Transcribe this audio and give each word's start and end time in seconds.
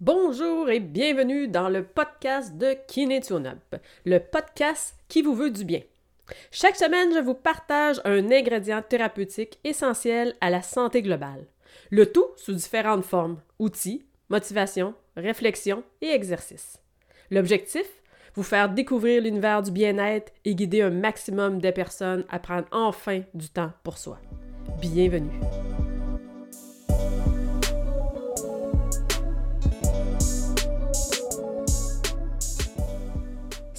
Bonjour 0.00 0.70
et 0.70 0.80
bienvenue 0.80 1.46
dans 1.46 1.68
le 1.68 1.84
podcast 1.84 2.56
de 2.56 2.74
Kinetionup, 2.88 3.76
le 4.06 4.18
podcast 4.18 4.94
qui 5.08 5.20
vous 5.20 5.34
veut 5.34 5.50
du 5.50 5.66
bien. 5.66 5.82
Chaque 6.50 6.76
semaine, 6.76 7.12
je 7.12 7.18
vous 7.18 7.34
partage 7.34 8.00
un 8.06 8.30
ingrédient 8.30 8.80
thérapeutique 8.80 9.58
essentiel 9.62 10.34
à 10.40 10.48
la 10.48 10.62
santé 10.62 11.02
globale. 11.02 11.44
Le 11.90 12.10
tout 12.10 12.24
sous 12.36 12.54
différentes 12.54 13.04
formes, 13.04 13.42
outils, 13.58 14.06
motivation, 14.30 14.94
réflexion 15.18 15.82
et 16.00 16.08
exercices. 16.08 16.78
L'objectif? 17.30 17.84
Vous 18.34 18.42
faire 18.42 18.70
découvrir 18.70 19.20
l'univers 19.20 19.60
du 19.60 19.70
bien-être 19.70 20.32
et 20.46 20.54
guider 20.54 20.80
un 20.80 20.88
maximum 20.88 21.60
de 21.60 21.70
personnes 21.72 22.24
à 22.30 22.38
prendre 22.38 22.68
enfin 22.72 23.20
du 23.34 23.50
temps 23.50 23.72
pour 23.82 23.98
soi. 23.98 24.18
Bienvenue. 24.80 25.28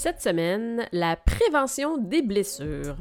Cette 0.03 0.19
semaine, 0.19 0.87
la 0.93 1.15
prévention 1.15 1.99
des 1.99 2.23
blessures. 2.23 2.95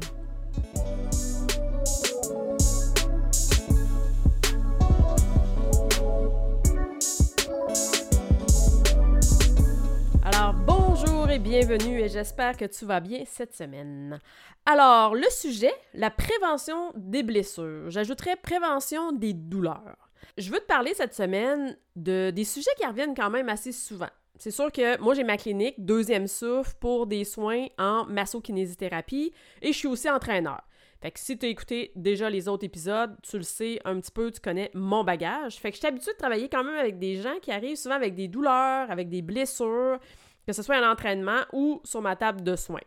Alors, 10.23 10.53
bonjour 10.53 11.27
et 11.31 11.39
bienvenue 11.39 12.01
et 12.01 12.07
j'espère 12.07 12.55
que 12.55 12.65
tu 12.65 12.85
vas 12.85 12.99
bien 12.99 13.23
cette 13.25 13.55
semaine. 13.55 14.19
Alors, 14.67 15.15
le 15.15 15.27
sujet, 15.31 15.73
la 15.95 16.11
prévention 16.11 16.93
des 16.95 17.23
blessures. 17.23 17.89
J'ajouterais 17.89 18.35
prévention 18.35 19.11
des 19.11 19.33
douleurs. 19.33 19.97
Je 20.37 20.51
veux 20.51 20.59
te 20.59 20.67
parler 20.67 20.93
cette 20.93 21.15
semaine 21.15 21.75
de, 21.95 22.29
des 22.29 22.45
sujets 22.45 22.69
qui 22.77 22.85
reviennent 22.85 23.15
quand 23.15 23.31
même 23.31 23.49
assez 23.49 23.71
souvent. 23.71 24.05
C'est 24.41 24.49
sûr 24.49 24.71
que 24.71 24.99
moi, 24.99 25.13
j'ai 25.13 25.23
ma 25.23 25.37
clinique, 25.37 25.75
deuxième 25.77 26.25
souffle, 26.25 26.73
pour 26.79 27.05
des 27.05 27.25
soins 27.25 27.67
en 27.77 28.07
massokinésithérapie 28.07 29.31
et 29.61 29.71
je 29.71 29.77
suis 29.77 29.87
aussi 29.87 30.09
entraîneur. 30.09 30.63
Fait 30.99 31.11
que 31.11 31.19
si 31.19 31.37
tu 31.37 31.45
as 31.45 31.49
écouté 31.49 31.91
déjà 31.95 32.27
les 32.27 32.47
autres 32.47 32.65
épisodes, 32.65 33.15
tu 33.21 33.37
le 33.37 33.43
sais 33.43 33.79
un 33.85 33.99
petit 33.99 34.09
peu, 34.09 34.31
tu 34.31 34.41
connais 34.41 34.71
mon 34.73 35.03
bagage. 35.03 35.57
Fait 35.57 35.69
que 35.69 35.75
je 35.75 35.81
suis 35.81 35.87
habituée 35.87 36.13
de 36.13 36.17
travailler 36.17 36.49
quand 36.49 36.63
même 36.63 36.75
avec 36.75 36.97
des 36.97 37.17
gens 37.17 37.35
qui 37.39 37.51
arrivent 37.51 37.75
souvent 37.75 37.93
avec 37.93 38.15
des 38.15 38.27
douleurs, 38.27 38.89
avec 38.89 39.09
des 39.09 39.21
blessures, 39.21 39.99
que 40.47 40.53
ce 40.53 40.63
soit 40.63 40.83
en 40.83 40.91
entraînement 40.91 41.41
ou 41.53 41.79
sur 41.83 42.01
ma 42.01 42.15
table 42.15 42.41
de 42.41 42.55
soins. 42.55 42.79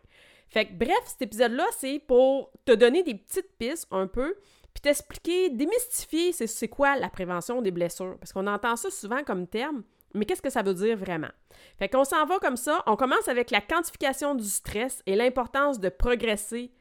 Fait 0.49 0.67
que 0.67 0.73
bref, 0.73 1.05
cet 1.07 1.23
épisode-là, 1.23 1.67
c'est 1.79 2.01
pour 2.01 2.51
te 2.65 2.73
donner 2.73 3.05
des 3.05 3.15
petites 3.15 3.57
pistes 3.59 3.87
un 3.93 4.09
peu, 4.09 4.35
puis 4.75 4.81
t'expliquer, 4.83 5.51
démystifier 5.51 6.33
c'est 6.33 6.69
quoi 6.69 6.97
la 6.97 7.11
prévention 7.11 7.63
des 7.63 7.71
blessures. 7.71 8.17
Parce 8.19 8.33
qu'on 8.33 8.49
entend 8.49 8.75
ça 8.75 8.91
souvent 8.91 9.23
comme 9.23 9.47
terme, 9.47 9.85
mais 10.15 10.25
qu'est-ce 10.25 10.43
que 10.43 10.51
ça 10.51 10.63
veut 10.63 10.75
dire 10.75 10.97
vraiment? 10.97 11.31
Fait 11.79 11.89
qu'on 11.89 12.05
s'en 12.05 12.25
va 12.27 12.39
comme 12.39 12.57
ça. 12.57 12.83
On 12.87 12.97
commence 12.97 13.29
avec 13.29 13.51
la 13.51 13.61
quantification 13.61 14.35
du 14.35 14.45
stress 14.45 15.03
et 15.07 15.17
l'importance 15.17 15.81
de 15.81 15.89
progresser 15.89 16.73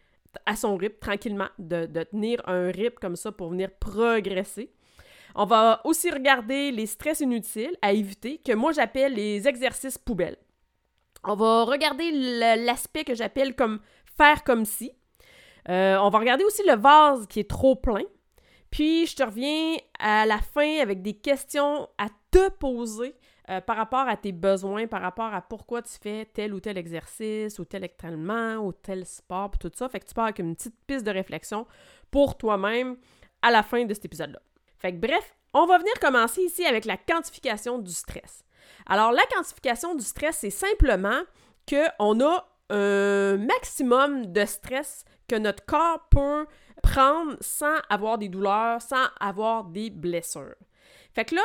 à 0.46 0.56
son 0.56 0.78
rythme 0.78 0.98
tranquillement, 1.00 1.50
de, 1.60 1.86
tenir 2.04 2.42
un 2.48 2.72
rythme 2.72 2.98
comme 3.02 3.16
ça 3.16 3.32
pour 3.32 3.50
venir 3.50 3.70
progresser. 3.80 4.72
On 5.36 5.46
va 5.46 5.82
aussi 5.84 6.12
regarder 6.12 6.72
les 6.72 6.86
stress 6.86 7.20
inutiles 7.20 7.76
à 7.82 7.92
éviter, 7.92 8.38
que 8.38 8.54
moi 8.54 8.72
j'appelle 8.72 9.14
les 9.14 9.48
exercices 9.48 9.98
poubelles. 9.98 10.38
On 11.24 11.36
va 11.36 11.64
regarder 11.64 12.12
l'aspect 12.58 13.04
que 13.04 13.16
j'appelle 13.16 13.56
comme 13.56 13.80
faire 14.18 14.44
comme 14.44 14.66
si. 14.66 14.92
Euh, 15.70 15.98
on 15.98 16.10
va 16.10 16.20
regarder 16.20 16.44
aussi 16.44 16.62
le 16.68 16.76
vase 16.76 17.26
qui 17.28 17.40
est 17.40 17.50
trop 17.50 17.76
plein. 17.76 18.04
Puis 18.70 19.08
je 19.08 19.16
te 19.16 19.24
reviens 19.24 19.78
à 20.00 20.26
la 20.26 20.40
fin 20.40 20.80
avec 20.80 21.02
des 21.02 21.14
questions 21.14 21.88
à 21.98 22.08
te 22.34 22.50
poser 22.50 23.16
euh, 23.50 23.62
par 23.62 23.78
rapport 23.78 24.08
à 24.08 24.18
tes 24.18 24.32
besoins, 24.32 24.88
par 24.88 25.02
rapport 25.02 25.34
à 25.34 25.42
pourquoi 25.42 25.82
tu 25.82 25.94
fais 26.02 26.26
tel 26.34 26.54
ou 26.54 26.60
tel 26.60 26.78
exercice, 26.78 27.60
ou 27.60 27.66
tel 27.66 27.86
entraînement, 27.86 28.56
ou 28.56 28.72
tel 28.74 29.06
sport, 29.06 29.52
tout 29.60 29.72
ça. 29.74 29.88
Fait 29.88 30.00
que 30.00 30.06
tu 30.06 30.14
pars 30.14 30.26
avec 30.26 30.40
une 30.40 30.56
petite 30.56 30.76
piste 30.88 31.06
de 31.06 31.12
réflexion 31.12 31.68
pour 32.10 32.38
toi-même 32.38 32.98
à 33.42 33.52
la 33.52 33.62
fin 33.62 33.86
de 33.86 33.94
cet 33.94 34.06
épisode-là. 34.06 34.40
Fait 34.80 34.94
que 34.94 34.98
bref, 34.98 35.36
on 35.54 35.68
va 35.68 35.78
venir 35.78 35.94
commencer 36.02 36.42
ici 36.42 36.66
avec 36.66 36.86
la 36.86 36.98
quantification 36.98 37.78
du 37.78 37.92
stress. 37.92 38.44
Alors, 38.88 39.12
la 39.12 39.24
quantification 39.36 39.94
du 39.94 40.04
stress, 40.04 40.38
c'est 40.40 40.50
simplement 40.50 41.22
qu'on 41.70 42.22
a 42.22 42.46
un 42.70 43.38
maximum 43.38 44.32
de 44.32 44.46
stress 44.46 45.06
que 45.28 45.36
notre 45.36 45.64
corps 45.66 46.08
peut 46.10 46.48
prendre 46.82 47.38
sans 47.40 47.78
avoir 47.90 48.18
des 48.18 48.30
douleurs, 48.30 48.82
sans 48.82 49.06
avoir 49.20 49.66
des 49.66 49.90
blessures. 49.90 50.56
Fait 51.14 51.26
que 51.26 51.36
là, 51.36 51.44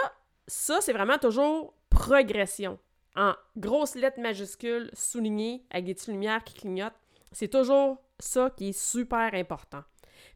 ça, 0.49 0.81
c'est 0.81 0.93
vraiment 0.93 1.19
toujours 1.19 1.75
progression. 1.91 2.79
En 3.15 3.35
grosses 3.57 3.95
lettres 3.95 4.21
majuscules 4.21 4.91
soulignées 4.93 5.65
avec 5.71 5.85
des 5.85 5.95
petites 5.95 6.09
lumières 6.09 6.43
qui 6.43 6.55
clignotent. 6.55 6.99
C'est 7.33 7.49
toujours 7.49 7.99
ça 8.19 8.51
qui 8.57 8.71
est 8.71 8.79
super 8.79 9.35
important. 9.35 9.83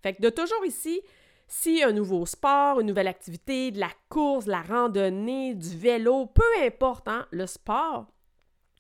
Fait 0.03 0.15
que 0.15 0.23
de 0.23 0.31
toujours 0.31 0.65
ici, 0.65 1.01
si 1.49 1.83
un 1.83 1.93
nouveau 1.93 2.27
sport, 2.27 2.81
une 2.81 2.87
nouvelle 2.87 3.09
activité, 3.09 3.71
de 3.71 3.81
la 3.81 3.91
course, 4.09 4.45
de 4.45 4.51
la 4.51 4.63
randonnée, 4.63 5.55
du 5.55 5.77
vélo, 5.77 6.27
peu 6.27 6.65
importe, 6.65 7.09
hein, 7.09 7.27
le 7.31 7.47
sport, 7.47 8.07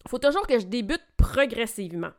il 0.04 0.10
faut 0.10 0.19
toujours 0.19 0.47
que 0.47 0.59
je 0.59 0.66
débute 0.66 1.04
progressivement. 1.16 2.12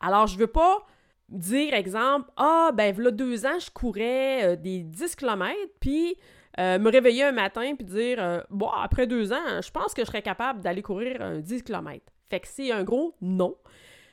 Alors, 0.00 0.26
je 0.26 0.38
veux 0.38 0.46
pas 0.46 0.86
dire, 1.28 1.74
exemple, 1.74 2.30
ah, 2.36 2.70
ben, 2.74 2.94
voilà 2.94 3.10
deux 3.10 3.46
ans, 3.46 3.58
je 3.58 3.70
courais 3.70 4.44
euh, 4.44 4.56
des 4.56 4.80
10 4.80 5.16
km, 5.16 5.54
puis 5.80 6.16
euh, 6.58 6.78
me 6.78 6.90
réveiller 6.90 7.24
un 7.24 7.32
matin 7.32 7.74
puis 7.76 7.84
dire 7.84 8.18
euh, 8.20 8.40
Bon, 8.50 8.68
après 8.68 9.06
deux 9.06 9.32
ans, 9.32 9.60
je 9.62 9.70
pense 9.70 9.94
que 9.94 10.02
je 10.02 10.06
serais 10.06 10.22
capable 10.22 10.60
d'aller 10.60 10.82
courir 10.82 11.20
un 11.20 11.38
10 11.38 11.62
km. 11.62 12.04
Fait 12.30 12.40
que 12.40 12.48
c'est 12.48 12.70
un 12.70 12.84
gros 12.84 13.14
non. 13.20 13.56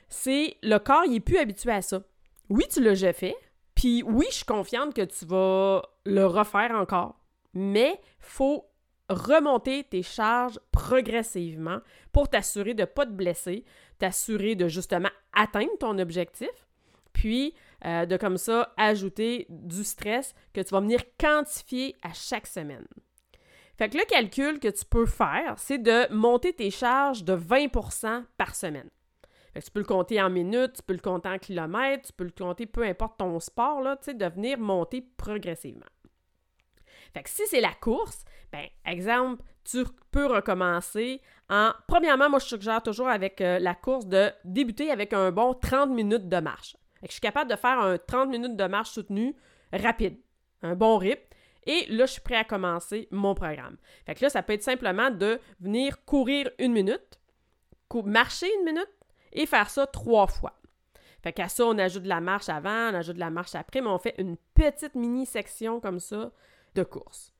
C'est 0.09 0.57
le 0.63 0.78
corps, 0.78 1.06
il 1.06 1.16
est 1.16 1.19
plus 1.22 1.38
habitué 1.38 1.72
à 1.72 1.81
ça. 1.81 2.02
Oui, 2.50 2.66
tu 2.69 2.81
l'as 2.81 2.91
déjà 2.91 3.13
fait, 3.13 3.35
puis 3.75 4.03
oui, 4.03 4.25
je 4.29 4.38
suis 4.38 4.46
confiante 4.46 4.94
que 4.94 5.03
tu 5.03 5.25
vas 5.25 5.84
le 6.06 6.25
refaire 6.25 6.72
encore. 6.72 7.16
Mais 7.53 8.00
faut 8.19 8.66
remonter 9.09 9.84
tes 9.84 10.03
charges 10.03 10.59
progressivement 10.72 11.79
pour 12.12 12.29
t'assurer 12.29 12.73
de 12.73 12.81
ne 12.81 12.85
pas 12.85 13.06
te 13.06 13.12
blesser, 13.12 13.66
t'assurer 14.00 14.56
de 14.56 14.68
justement 14.68 15.09
atteindre 15.34 15.78
ton 15.79 15.97
objectif, 16.00 16.50
puis 17.13 17.53
euh, 17.85 18.05
de 18.05 18.17
comme 18.17 18.38
ça 18.38 18.73
ajouter 18.77 19.45
du 19.49 19.83
stress 19.83 20.33
que 20.53 20.61
tu 20.61 20.69
vas 20.69 20.81
venir 20.81 21.01
quantifier 21.19 21.95
à 22.03 22.13
chaque 22.13 22.47
semaine. 22.47 22.88
Fait 23.77 23.89
que 23.89 23.97
le 23.97 24.05
calcul 24.05 24.59
que 24.59 24.67
tu 24.67 24.85
peux 24.85 25.05
faire, 25.05 25.55
c'est 25.57 25.79
de 25.79 26.11
monter 26.13 26.53
tes 26.53 26.69
charges 26.69 27.23
de 27.23 27.35
20% 27.35 28.25
par 28.38 28.53
semaine. 28.53 28.89
Fait 29.53 29.59
que 29.59 29.66
tu 29.66 29.72
peux 29.72 29.79
le 29.79 29.85
compter 29.85 30.22
en 30.22 30.29
minutes, 30.29 30.73
tu 30.77 30.83
peux 30.83 30.94
le 30.94 30.99
compter 30.99 31.29
en 31.29 31.39
kilomètres, 31.39 32.07
tu 32.07 32.13
peux 32.13 32.23
le 32.23 32.31
compter 32.31 32.66
peu 32.66 32.83
importe 32.83 33.17
ton 33.17 33.39
sport, 33.39 33.81
là, 33.81 33.97
tu 33.97 34.05
sais, 34.05 34.13
de 34.13 34.25
venir 34.25 34.59
monter 34.59 35.01
progressivement. 35.17 35.88
Fait 37.13 37.23
que 37.23 37.29
si 37.29 37.41
c'est 37.47 37.59
la 37.59 37.73
course, 37.73 38.23
ben, 38.51 38.66
exemple, 38.85 39.43
tu 39.63 39.83
peux 40.11 40.28
recommencer 40.28 41.22
en. 41.49 41.72
Premièrement, 41.88 42.29
moi, 42.29 42.39
je 42.39 42.45
suggère 42.45 42.81
toujours 42.81 43.09
avec 43.09 43.41
euh, 43.41 43.59
la 43.59 43.75
course 43.75 44.07
de 44.07 44.31
débuter 44.45 44.91
avec 44.91 45.13
un 45.13 45.31
bon 45.31 45.53
30 45.53 45.89
minutes 45.89 46.29
de 46.29 46.39
marche 46.39 46.78
je 47.07 47.12
suis 47.12 47.22
capable 47.22 47.50
de 47.50 47.56
faire 47.56 47.79
un 47.79 47.97
30 47.97 48.29
minutes 48.29 48.56
de 48.56 48.63
marche 48.66 48.91
soutenue 48.91 49.35
rapide, 49.73 50.17
un 50.62 50.75
bon 50.75 50.97
rythme. 50.97 51.22
Et 51.67 51.85
là, 51.89 52.06
je 52.07 52.13
suis 52.13 52.22
prêt 52.22 52.35
à 52.35 52.44
commencer 52.44 53.07
mon 53.12 53.35
programme. 53.35 53.78
Fait 54.06 54.16
que 54.16 54.23
là, 54.23 54.29
ça 54.29 54.41
peut 54.41 54.53
être 54.53 54.63
simplement 54.63 55.11
de 55.11 55.40
venir 55.59 56.03
courir 56.06 56.50
une 56.57 56.73
minute, 56.73 57.19
marcher 58.06 58.47
une 58.59 58.66
minute 58.66 58.90
et 59.34 59.45
faire 59.45 59.69
ça 59.69 59.85
trois 59.85 60.28
fois. 60.28 60.59
Fait 61.22 61.34
qu'à 61.34 61.50
ça, 61.50 61.66
on 61.66 61.78
ajoute 61.78 62.03
de 62.03 62.09
la 62.09 62.22
marche 62.22 62.50
avant, 62.50 62.90
on 62.91 62.95
ajoute 62.95 63.16
de 63.16 63.19
la 63.19 63.29
marche 63.29 63.53
après, 63.53 63.81
mais 63.81 63.90
on 63.90 64.00
fait 64.00 64.16
une 64.17 64.38
petite 64.56 64.95
mini-section 64.95 65.79
comme 65.79 66.00
ça 66.00 66.31
de 66.73 66.84
course. 66.84 67.31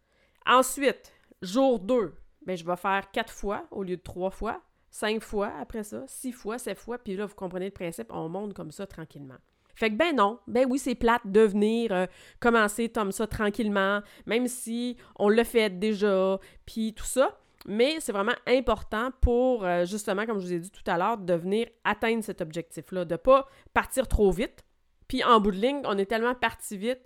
Ensuite, 0.45 1.13
jour 1.41 1.79
2, 1.79 2.16
ben, 2.45 2.55
je 2.55 2.66
vais 2.66 2.75
faire 2.75 3.09
quatre 3.11 3.33
fois 3.33 3.66
au 3.71 3.83
lieu 3.83 3.97
de 3.97 4.01
trois 4.01 4.30
fois, 4.30 4.62
cinq 4.91 5.24
fois 5.24 5.51
après 5.59 5.83
ça, 5.83 6.03
six 6.07 6.31
fois, 6.31 6.59
sept 6.59 6.77
fois, 6.77 7.00
puis 7.00 7.15
là, 7.15 7.25
vous 7.25 7.36
comprenez 7.36 7.65
le 7.65 7.71
principe, 7.71 8.12
on 8.12 8.30
monte 8.30 8.53
comme 8.53 8.71
ça 8.71 8.86
tranquillement. 8.86 9.38
Fait 9.81 9.89
que 9.89 9.95
ben 9.95 10.16
non, 10.16 10.38
ben 10.45 10.68
oui, 10.69 10.78
c'est 10.78 10.94
plate 10.94 11.24
de 11.25 11.42
venir 11.42 11.92
euh, 11.92 12.06
commencer 12.39 12.88
comme 12.88 13.12
ça 13.12 13.25
tranquillement, 13.25 14.01
même 14.28 14.48
si 14.48 14.95
on 15.16 15.28
l'a 15.28 15.44
fait 15.44 15.72
déjà, 15.72 16.39
puis 16.68 16.94
tout 16.94 17.04
ça. 17.04 17.36
Mais 17.66 18.00
c'est 18.00 18.12
vraiment 18.12 18.36
important 18.45 19.10
pour, 19.22 19.66
euh, 19.66 19.86
justement, 19.86 20.28
comme 20.28 20.38
je 20.38 20.45
vous 20.45 20.54
ai 20.54 20.60
dit 20.60 20.69
tout 20.69 20.83
à 20.86 21.00
l'heure, 21.00 21.18
de 21.18 21.33
venir 21.33 21.66
atteindre 21.83 22.24
cet 22.24 22.42
objectif-là, 22.42 23.06
de 23.06 23.16
pas 23.16 23.48
partir 23.74 24.07
trop 24.07 24.30
vite. 24.30 24.63
Puis 25.07 25.24
en 25.24 25.42
bout 25.42 25.50
de 25.50 25.57
ligne, 25.57 25.81
on 25.86 25.98
est 25.98 26.06
tellement 26.06 26.36
parti 26.36 26.77
vite 26.77 27.01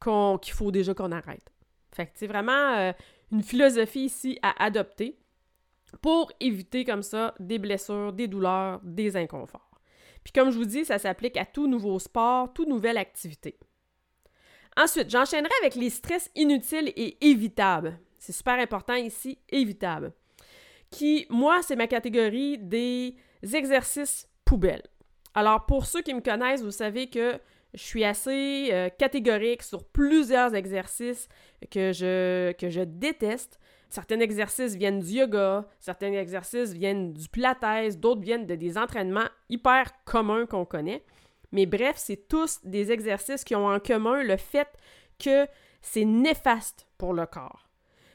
qu'il 0.00 0.54
faut 0.54 0.70
déjà 0.70 0.94
qu'on 0.94 1.10
arrête. 1.10 1.52
Fait 1.96 2.06
que 2.06 2.12
c'est 2.14 2.28
vraiment 2.28 2.76
euh, 2.76 2.92
une 3.32 3.42
philosophie 3.42 4.04
ici 4.04 4.38
à 4.40 4.62
adopter 4.62 5.18
pour 6.00 6.30
éviter 6.38 6.84
comme 6.84 7.02
ça 7.02 7.34
des 7.40 7.58
blessures, 7.58 8.12
des 8.12 8.28
douleurs, 8.28 8.78
des 8.84 9.16
inconforts. 9.16 9.63
Puis 10.24 10.32
comme 10.32 10.50
je 10.50 10.56
vous 10.56 10.64
dis, 10.64 10.84
ça 10.84 10.98
s'applique 10.98 11.36
à 11.36 11.44
tout 11.44 11.66
nouveau 11.66 11.98
sport, 11.98 12.52
toute 12.52 12.68
nouvelle 12.68 12.96
activité. 12.98 13.58
Ensuite, 14.76 15.10
j'enchaînerai 15.10 15.52
avec 15.60 15.76
les 15.76 15.90
stress 15.90 16.30
inutiles 16.34 16.92
et 16.96 17.16
évitables. 17.24 17.98
C'est 18.18 18.32
super 18.32 18.58
important 18.58 18.94
ici, 18.94 19.38
évitables. 19.50 20.12
qui, 20.90 21.26
moi, 21.28 21.60
c'est 21.62 21.76
ma 21.76 21.86
catégorie 21.86 22.56
des 22.58 23.16
exercices 23.52 24.28
poubelles. 24.44 24.84
Alors, 25.34 25.66
pour 25.66 25.86
ceux 25.86 26.02
qui 26.02 26.14
me 26.14 26.20
connaissent, 26.20 26.62
vous 26.62 26.70
savez 26.70 27.08
que 27.08 27.38
je 27.74 27.82
suis 27.82 28.04
assez 28.04 28.68
euh, 28.72 28.88
catégorique 28.88 29.62
sur 29.64 29.84
plusieurs 29.84 30.54
exercices 30.54 31.28
que 31.70 31.92
je, 31.92 32.52
que 32.52 32.70
je 32.70 32.82
déteste. 32.82 33.58
Certains 33.94 34.18
exercices 34.18 34.74
viennent 34.74 34.98
du 34.98 35.20
yoga, 35.20 35.64
certains 35.78 36.12
exercices 36.14 36.72
viennent 36.72 37.12
du 37.12 37.28
pilates, 37.28 37.96
d'autres 38.00 38.22
viennent 38.22 38.44
de 38.44 38.56
des 38.56 38.76
entraînements 38.76 39.28
hyper 39.48 39.92
communs 40.04 40.46
qu'on 40.46 40.64
connaît. 40.64 41.04
Mais 41.52 41.64
bref, 41.64 41.94
c'est 41.96 42.26
tous 42.26 42.58
des 42.64 42.90
exercices 42.90 43.44
qui 43.44 43.54
ont 43.54 43.68
en 43.68 43.78
commun 43.78 44.24
le 44.24 44.36
fait 44.36 44.66
que 45.20 45.46
c'est 45.80 46.04
néfaste 46.04 46.88
pour 46.98 47.14
le 47.14 47.24
corps. 47.24 47.68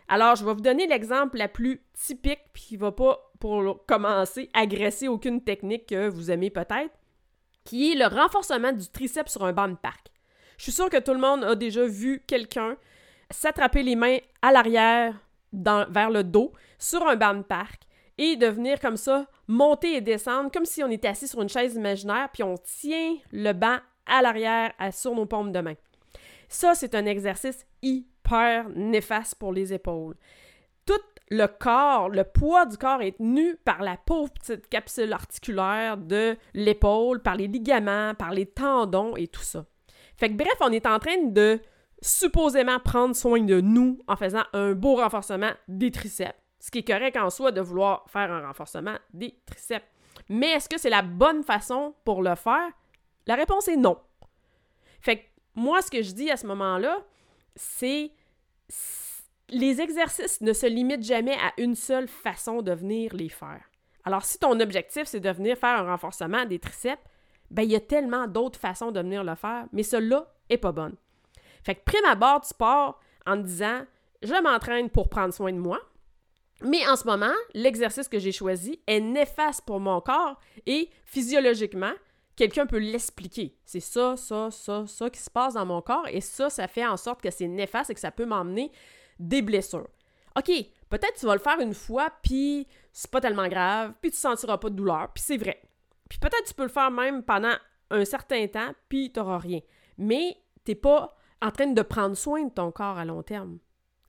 Alors, 0.09 0.35
je 0.35 0.43
vais 0.43 0.53
vous 0.53 0.59
donner 0.59 0.85
l'exemple 0.85 1.37
la 1.37 1.47
plus 1.47 1.81
typique, 1.93 2.41
puis 2.51 2.63
qui 2.63 2.75
ne 2.75 2.81
va 2.81 2.91
pas, 2.91 3.31
pour 3.39 3.85
commencer, 3.85 4.49
agresser 4.53 5.07
aucune 5.07 5.41
technique 5.41 5.87
que 5.87 6.09
vous 6.09 6.29
aimez 6.29 6.49
peut-être 6.49 6.91
qui 7.63 7.93
est 7.93 7.95
le 7.95 8.07
renforcement 8.07 8.73
du 8.73 8.85
triceps 8.89 9.31
sur 9.31 9.45
un 9.45 9.53
banc 9.53 9.69
de 9.69 9.75
parc. 9.75 10.07
Je 10.57 10.63
suis 10.63 10.71
sûre 10.73 10.89
que 10.89 10.99
tout 10.99 11.13
le 11.13 11.21
monde 11.21 11.45
a 11.45 11.55
déjà 11.55 11.85
vu 11.85 12.21
quelqu'un 12.27 12.75
s'attraper 13.31 13.81
les 13.81 13.95
mains 13.95 14.17
à 14.41 14.51
l'arrière, 14.51 15.15
vers 15.53 16.09
le 16.09 16.23
dos, 16.23 16.53
sur 16.77 17.05
un 17.07 17.15
banc 17.15 17.35
de 17.35 17.43
parc, 17.43 17.83
et 18.17 18.35
de 18.35 18.47
venir 18.47 18.79
comme 18.79 18.97
ça 18.97 19.27
monter 19.47 19.95
et 19.95 20.01
descendre 20.01 20.51
comme 20.51 20.65
si 20.65 20.83
on 20.83 20.89
était 20.89 21.07
assis 21.07 21.27
sur 21.27 21.41
une 21.41 21.49
chaise 21.49 21.75
imaginaire, 21.75 22.29
puis 22.33 22.43
on 22.43 22.55
tient 22.57 23.15
le 23.31 23.53
banc 23.53 23.77
à 24.05 24.21
l'arrière 24.21 24.73
sur 24.91 25.15
nos 25.15 25.25
paumes 25.25 25.51
de 25.51 25.59
main. 25.61 25.75
Ça, 26.49 26.75
c'est 26.75 26.95
un 26.95 27.05
exercice 27.05 27.65
hyper 27.81 28.67
néfaste 28.69 29.35
pour 29.35 29.53
les 29.53 29.73
épaules 29.73 30.15
le 31.29 31.47
corps, 31.47 32.09
le 32.09 32.23
poids 32.23 32.65
du 32.65 32.77
corps 32.77 33.01
est 33.01 33.17
tenu 33.17 33.55
par 33.63 33.81
la 33.81 33.97
pauvre 33.97 34.31
petite 34.31 34.67
capsule 34.67 35.13
articulaire 35.13 35.97
de 35.97 36.35
l'épaule, 36.53 37.21
par 37.21 37.35
les 37.35 37.47
ligaments, 37.47 38.15
par 38.15 38.31
les 38.31 38.47
tendons 38.47 39.15
et 39.15 39.27
tout 39.27 39.43
ça. 39.43 39.65
Fait 40.17 40.29
que 40.29 40.35
bref, 40.35 40.55
on 40.61 40.71
est 40.71 40.87
en 40.87 40.99
train 40.99 41.23
de 41.23 41.59
supposément 42.01 42.79
prendre 42.79 43.15
soin 43.15 43.41
de 43.41 43.61
nous 43.61 43.99
en 44.07 44.15
faisant 44.15 44.43
un 44.53 44.73
beau 44.73 44.95
renforcement 44.95 45.51
des 45.67 45.91
triceps. 45.91 46.35
Ce 46.59 46.71
qui 46.71 46.79
est 46.79 46.87
correct 46.87 47.17
en 47.17 47.29
soi 47.29 47.51
de 47.51 47.61
vouloir 47.61 48.05
faire 48.07 48.31
un 48.31 48.45
renforcement 48.45 48.97
des 49.13 49.35
triceps. 49.45 49.85
Mais 50.27 50.51
est-ce 50.51 50.69
que 50.69 50.79
c'est 50.79 50.89
la 50.89 51.01
bonne 51.01 51.43
façon 51.43 51.95
pour 52.03 52.21
le 52.21 52.35
faire? 52.35 52.69
La 53.27 53.35
réponse 53.35 53.67
est 53.67 53.77
non. 53.77 53.97
Fait 55.01 55.17
que 55.17 55.23
moi, 55.55 55.81
ce 55.81 55.91
que 55.91 56.01
je 56.01 56.11
dis 56.11 56.29
à 56.29 56.37
ce 56.37 56.47
moment-là, 56.47 56.99
c'est 57.55 58.11
les 59.49 59.81
exercices 59.81 60.41
ne 60.41 60.53
se 60.53 60.65
limitent 60.65 61.03
jamais 61.03 61.35
à 61.35 61.53
une 61.57 61.75
seule 61.75 62.07
façon 62.07 62.61
de 62.61 62.71
venir 62.71 63.15
les 63.15 63.29
faire. 63.29 63.63
Alors, 64.03 64.23
si 64.23 64.37
ton 64.37 64.59
objectif, 64.59 65.05
c'est 65.05 65.19
de 65.19 65.29
venir 65.29 65.57
faire 65.57 65.79
un 65.79 65.91
renforcement 65.91 66.45
des 66.45 66.59
triceps, 66.59 67.01
ben 67.51 67.63
il 67.63 67.71
y 67.71 67.75
a 67.75 67.79
tellement 67.79 68.27
d'autres 68.27 68.59
façons 68.59 68.91
de 68.91 68.99
venir 68.99 69.23
le 69.23 69.35
faire, 69.35 69.65
mais 69.73 69.83
celle-là 69.83 70.31
est 70.49 70.57
pas 70.57 70.71
bonne. 70.71 70.95
Fait 71.63 71.75
que 71.75 71.83
prime 71.83 72.05
abord, 72.05 72.41
tu 72.41 72.53
pars 72.53 72.99
en 73.25 73.37
te 73.37 73.43
disant 73.43 73.81
je 74.21 74.41
m'entraîne 74.41 74.89
pour 74.89 75.09
prendre 75.09 75.33
soin 75.33 75.53
de 75.53 75.57
moi, 75.57 75.79
mais 76.61 76.85
en 76.87 76.95
ce 76.95 77.05
moment, 77.05 77.33
l'exercice 77.53 78.07
que 78.07 78.19
j'ai 78.19 78.31
choisi 78.31 78.81
est 78.85 78.99
néfaste 78.99 79.65
pour 79.65 79.79
mon 79.79 80.01
corps 80.01 80.39
et 80.65 80.89
physiologiquement, 81.05 81.93
quelqu'un 82.35 82.65
peut 82.65 82.79
l'expliquer. 82.79 83.55
C'est 83.65 83.79
ça, 83.79 84.17
ça, 84.17 84.51
ça, 84.51 84.85
ça 84.85 85.09
qui 85.09 85.19
se 85.19 85.29
passe 85.29 85.53
dans 85.53 85.65
mon 85.65 85.81
corps 85.81 86.07
et 86.09 86.21
ça, 86.21 86.49
ça 86.49 86.67
fait 86.67 86.85
en 86.85 86.97
sorte 86.97 87.21
que 87.21 87.31
c'est 87.31 87.47
néfaste 87.47 87.91
et 87.91 87.93
que 87.93 87.99
ça 87.99 88.11
peut 88.11 88.25
m'emmener 88.25 88.71
des 89.19 89.41
blessures. 89.41 89.87
OK, 90.37 90.51
peut-être 90.89 91.15
tu 91.17 91.25
vas 91.25 91.33
le 91.33 91.41
faire 91.41 91.59
une 91.59 91.73
fois, 91.73 92.09
puis 92.23 92.67
c'est 92.91 93.11
pas 93.11 93.21
tellement 93.21 93.47
grave, 93.47 93.93
puis 94.01 94.11
tu 94.11 94.17
sentiras 94.17 94.57
pas 94.57 94.69
de 94.69 94.75
douleur, 94.75 95.11
puis 95.13 95.23
c'est 95.25 95.37
vrai. 95.37 95.61
Puis 96.09 96.19
peut-être 96.19 96.45
tu 96.45 96.53
peux 96.53 96.63
le 96.63 96.69
faire 96.69 96.91
même 96.91 97.23
pendant 97.23 97.55
un 97.89 98.05
certain 98.05 98.47
temps, 98.47 98.73
puis 98.89 99.11
tu 99.11 99.19
n'auras 99.19 99.37
rien. 99.37 99.59
Mais 99.97 100.37
t'es 100.63 100.75
pas 100.75 101.15
en 101.41 101.51
train 101.51 101.67
de 101.67 101.81
prendre 101.81 102.15
soin 102.15 102.43
de 102.43 102.49
ton 102.51 102.71
corps 102.71 102.97
à 102.97 103.05
long 103.05 103.23
terme. 103.23 103.59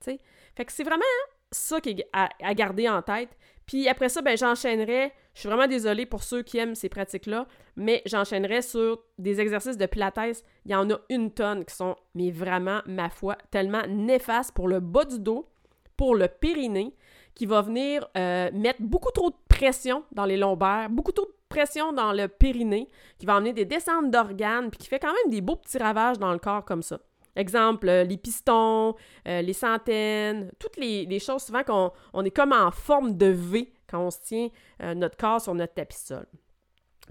Fait 0.03 0.65
que 0.65 0.71
c'est 0.71 0.83
vraiment 0.83 1.03
ça 1.51 1.81
qui 1.81 2.03
à, 2.13 2.29
à, 2.41 2.53
garder 2.53 2.89
en 2.89 3.01
tête. 3.01 3.37
Puis 3.65 3.87
après 3.87 4.09
ça, 4.09 4.21
ben 4.21 4.37
j'enchaînerai. 4.37 5.13
Je 5.33 5.41
suis 5.41 5.49
vraiment 5.49 5.67
désolée 5.67 6.05
pour 6.05 6.23
ceux 6.23 6.43
qui 6.43 6.57
aiment 6.57 6.75
ces 6.75 6.89
pratiques-là, 6.89 7.47
mais 7.77 8.01
j'enchaînerai 8.05 8.61
sur 8.61 9.01
des 9.17 9.39
exercices 9.39 9.77
de 9.77 9.85
pilates. 9.85 10.43
Il 10.65 10.71
y 10.71 10.75
en 10.75 10.89
a 10.89 10.99
une 11.09 11.31
tonne 11.31 11.63
qui 11.63 11.73
sont, 11.73 11.95
mais 12.15 12.31
vraiment, 12.31 12.81
ma 12.85 13.09
foi, 13.09 13.37
tellement 13.49 13.83
néfastes 13.87 14.53
pour 14.53 14.67
le 14.67 14.81
bas 14.81 15.05
du 15.05 15.19
dos, 15.19 15.47
pour 15.95 16.15
le 16.15 16.27
périnée, 16.27 16.95
qui 17.33 17.45
va 17.45 17.61
venir 17.61 18.09
euh, 18.17 18.49
mettre 18.53 18.81
beaucoup 18.81 19.11
trop 19.11 19.29
de 19.29 19.35
pression 19.47 20.03
dans 20.11 20.25
les 20.25 20.35
lombaires, 20.35 20.89
beaucoup 20.89 21.13
trop 21.13 21.25
de 21.25 21.35
pression 21.47 21.93
dans 21.93 22.11
le 22.11 22.27
périnée, 22.27 22.89
qui 23.19 23.25
va 23.25 23.35
amener 23.35 23.53
des 23.53 23.65
descentes 23.65 24.11
d'organes, 24.11 24.69
puis 24.69 24.79
qui 24.79 24.87
fait 24.87 24.99
quand 24.99 25.13
même 25.13 25.31
des 25.31 25.41
beaux 25.41 25.55
petits 25.55 25.77
ravages 25.77 26.19
dans 26.19 26.33
le 26.33 26.39
corps 26.39 26.65
comme 26.65 26.83
ça. 26.83 26.99
Exemple, 27.35 27.87
euh, 27.87 28.03
les 28.03 28.17
pistons, 28.17 28.95
euh, 29.27 29.41
les 29.41 29.53
centaines, 29.53 30.51
toutes 30.59 30.77
les, 30.77 31.19
choses 31.19 31.43
souvent 31.43 31.63
qu'on 31.63 31.91
on 32.13 32.25
est 32.25 32.31
comme 32.31 32.51
en 32.51 32.71
forme 32.71 33.17
de 33.17 33.27
V 33.27 33.71
quand 33.89 34.05
on 34.05 34.11
se 34.11 34.19
tient 34.21 34.49
euh, 34.83 34.93
notre 34.93 35.17
corps 35.17 35.39
sur 35.39 35.53
notre 35.53 35.73
tapis 35.73 35.97
sol. 35.97 36.25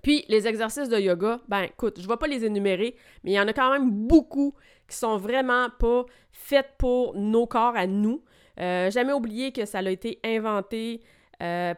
Puis 0.02 0.24
les 0.28 0.46
exercices 0.46 0.88
de 0.88 0.98
yoga, 0.98 1.40
ben 1.48 1.62
écoute, 1.62 1.98
je 1.98 2.04
ne 2.04 2.08
vais 2.08 2.16
pas 2.16 2.26
les 2.26 2.44
énumérer, 2.44 2.96
mais 3.24 3.32
il 3.32 3.34
y 3.34 3.40
en 3.40 3.48
a 3.48 3.52
quand 3.52 3.70
même 3.70 3.90
beaucoup 3.90 4.54
qui 4.88 4.96
sont 4.96 5.16
vraiment 5.16 5.68
pas 5.78 6.04
faits 6.32 6.74
pour 6.78 7.14
nos 7.14 7.46
corps 7.46 7.76
à 7.76 7.86
nous. 7.86 8.22
jamais 8.56 9.12
oublier 9.12 9.52
que 9.52 9.64
ça 9.66 9.78
a 9.78 9.90
été 9.90 10.20
inventé 10.24 11.02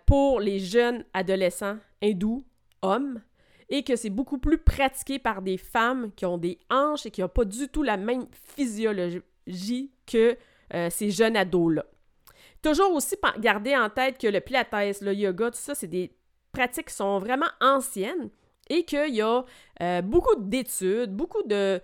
pour 0.06 0.40
les 0.40 0.58
jeunes 0.58 1.04
adolescents 1.14 1.78
hindous, 2.02 2.44
hommes, 2.80 3.20
et 3.68 3.82
que 3.82 3.96
c'est 3.96 4.10
beaucoup 4.10 4.38
plus 4.38 4.58
pratiqué 4.58 5.18
par 5.18 5.42
des 5.42 5.56
femmes 5.56 6.10
qui 6.16 6.26
ont 6.26 6.38
des 6.38 6.58
hanches 6.70 7.06
et 7.06 7.10
qui 7.10 7.20
n'ont 7.20 7.28
pas 7.28 7.44
du 7.44 7.68
tout 7.68 7.82
la 7.82 7.96
même 7.96 8.26
physiologie 8.32 9.90
que 10.06 10.36
euh, 10.74 10.90
ces 10.90 11.10
jeunes 11.10 11.36
ados-là. 11.36 11.84
Toujours 12.62 12.92
aussi 12.92 13.16
garder 13.38 13.76
en 13.76 13.90
tête 13.90 14.18
que 14.18 14.28
le 14.28 14.40
pilates, 14.40 14.72
le 15.00 15.12
yoga, 15.12 15.50
tout 15.50 15.58
ça, 15.58 15.74
c'est 15.74 15.88
des 15.88 16.12
pratiques 16.52 16.88
qui 16.88 16.94
sont 16.94 17.18
vraiment 17.18 17.48
anciennes 17.60 18.30
et 18.70 18.84
qu'il 18.84 19.14
y 19.14 19.22
a 19.22 19.44
euh, 19.82 20.02
beaucoup 20.02 20.36
d'études, 20.36 21.14
beaucoup 21.14 21.42
de, 21.42 21.80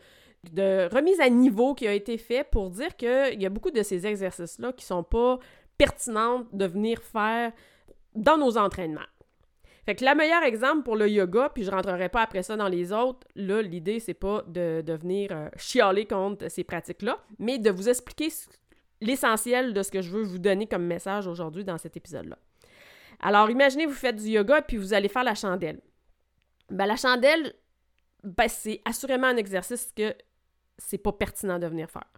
de 0.52 0.88
remises 0.94 1.20
à 1.20 1.28
niveau 1.28 1.74
qui 1.74 1.88
ont 1.88 1.92
été 1.92 2.16
faites 2.16 2.48
pour 2.50 2.70
dire 2.70 2.96
qu'il 2.96 3.40
y 3.40 3.46
a 3.46 3.50
beaucoup 3.50 3.70
de 3.70 3.82
ces 3.82 4.06
exercices-là 4.06 4.72
qui 4.72 4.84
ne 4.84 4.88
sont 4.88 5.02
pas 5.02 5.38
pertinents 5.76 6.46
de 6.52 6.66
venir 6.66 7.02
faire 7.02 7.52
dans 8.14 8.36
nos 8.36 8.56
entraînements. 8.56 9.00
Fait 9.88 9.94
que 9.94 10.04
le 10.04 10.14
meilleur 10.14 10.42
exemple 10.42 10.82
pour 10.82 10.96
le 10.96 11.08
yoga, 11.08 11.48
puis 11.48 11.64
je 11.64 11.70
rentrerai 11.70 12.10
pas 12.10 12.20
après 12.20 12.42
ça 12.42 12.58
dans 12.58 12.68
les 12.68 12.92
autres, 12.92 13.26
là, 13.34 13.62
l'idée, 13.62 14.00
c'est 14.00 14.12
pas 14.12 14.44
de, 14.46 14.82
de 14.82 14.92
venir 14.92 15.30
euh, 15.32 15.48
chialer 15.56 16.04
contre 16.04 16.50
ces 16.50 16.62
pratiques-là, 16.62 17.18
mais 17.38 17.58
de 17.58 17.70
vous 17.70 17.88
expliquer 17.88 18.28
l'essentiel 19.00 19.72
de 19.72 19.82
ce 19.82 19.90
que 19.90 20.02
je 20.02 20.10
veux 20.10 20.24
vous 20.24 20.38
donner 20.38 20.66
comme 20.66 20.84
message 20.84 21.26
aujourd'hui 21.26 21.64
dans 21.64 21.78
cet 21.78 21.96
épisode-là. 21.96 22.36
Alors, 23.20 23.48
imaginez, 23.48 23.86
vous 23.86 23.94
faites 23.94 24.16
du 24.16 24.28
yoga, 24.28 24.60
puis 24.60 24.76
vous 24.76 24.92
allez 24.92 25.08
faire 25.08 25.24
la 25.24 25.34
chandelle. 25.34 25.80
Ben, 26.68 26.84
la 26.84 26.96
chandelle, 26.96 27.54
ben, 28.22 28.46
c'est 28.46 28.82
assurément 28.84 29.28
un 29.28 29.38
exercice 29.38 29.90
que 29.96 30.14
c'est 30.76 30.98
pas 30.98 31.12
pertinent 31.12 31.58
de 31.58 31.66
venir 31.66 31.88
faire. 31.88 32.12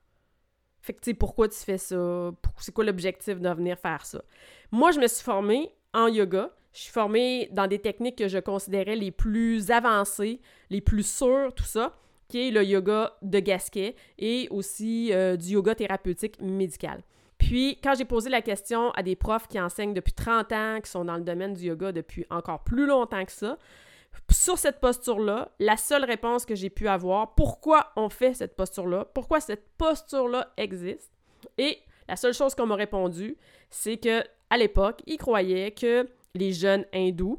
Fait 0.80 0.92
que, 0.92 0.98
tu 1.02 1.10
sais, 1.12 1.14
pourquoi 1.14 1.46
tu 1.46 1.58
fais 1.58 1.78
ça? 1.78 2.32
C'est 2.58 2.74
quoi 2.74 2.82
l'objectif 2.82 3.38
de 3.38 3.48
venir 3.48 3.78
faire 3.78 4.04
ça? 4.04 4.20
Moi, 4.72 4.90
je 4.90 4.98
me 4.98 5.06
suis 5.06 5.22
formée 5.22 5.72
en 5.94 6.08
yoga. 6.08 6.50
Je 6.72 6.80
suis 6.80 6.92
formée 6.92 7.48
dans 7.52 7.66
des 7.66 7.78
techniques 7.78 8.16
que 8.16 8.28
je 8.28 8.38
considérais 8.38 8.96
les 8.96 9.10
plus 9.10 9.70
avancées, 9.70 10.40
les 10.70 10.80
plus 10.80 11.06
sûres, 11.06 11.52
tout 11.54 11.64
ça, 11.64 11.96
qui 12.28 12.48
est 12.48 12.50
le 12.50 12.64
yoga 12.64 13.12
de 13.22 13.40
Gasquet 13.40 13.96
et 14.18 14.46
aussi 14.50 15.12
euh, 15.12 15.36
du 15.36 15.48
yoga 15.48 15.74
thérapeutique 15.74 16.40
médical. 16.40 17.02
Puis, 17.38 17.78
quand 17.82 17.94
j'ai 17.96 18.04
posé 18.04 18.30
la 18.30 18.42
question 18.42 18.90
à 18.92 19.02
des 19.02 19.16
profs 19.16 19.48
qui 19.48 19.58
enseignent 19.58 19.94
depuis 19.94 20.12
30 20.12 20.52
ans, 20.52 20.78
qui 20.82 20.90
sont 20.90 21.04
dans 21.04 21.16
le 21.16 21.22
domaine 21.22 21.54
du 21.54 21.64
yoga 21.64 21.90
depuis 21.90 22.26
encore 22.30 22.62
plus 22.62 22.86
longtemps 22.86 23.24
que 23.24 23.32
ça, 23.32 23.58
sur 24.30 24.58
cette 24.58 24.78
posture-là, 24.80 25.50
la 25.58 25.76
seule 25.76 26.04
réponse 26.04 26.44
que 26.44 26.54
j'ai 26.54 26.70
pu 26.70 26.86
avoir, 26.86 27.34
pourquoi 27.34 27.90
on 27.96 28.08
fait 28.08 28.34
cette 28.34 28.54
posture-là, 28.54 29.06
pourquoi 29.14 29.40
cette 29.40 29.66
posture-là 29.78 30.52
existe, 30.56 31.10
et 31.58 31.78
la 32.08 32.16
seule 32.16 32.34
chose 32.34 32.54
qu'on 32.54 32.66
m'a 32.66 32.76
répondu, 32.76 33.36
c'est 33.70 33.96
que 33.96 34.22
à 34.50 34.58
l'époque, 34.58 35.00
ils 35.06 35.16
croyaient 35.16 35.70
que 35.70 36.08
les 36.34 36.52
jeunes 36.52 36.84
hindous 36.92 37.38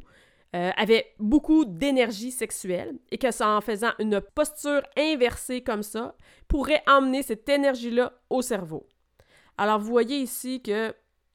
euh, 0.55 0.71
avaient 0.75 1.13
beaucoup 1.19 1.65
d'énergie 1.65 2.31
sexuelle 2.31 2.99
et 3.09 3.17
que 3.17 3.31
ça, 3.31 3.49
en 3.49 3.61
faisant 3.61 3.91
une 3.99 4.19
posture 4.19 4.81
inversée 4.97 5.61
comme 5.61 5.83
ça, 5.83 6.15
pourrait 6.47 6.83
emmener 6.87 7.23
cette 7.23 7.47
énergie-là 7.47 8.13
au 8.29 8.41
cerveau. 8.41 8.85
Alors, 9.57 9.79
vous 9.79 9.89
voyez 9.89 10.17
ici 10.17 10.61
que 10.61 10.93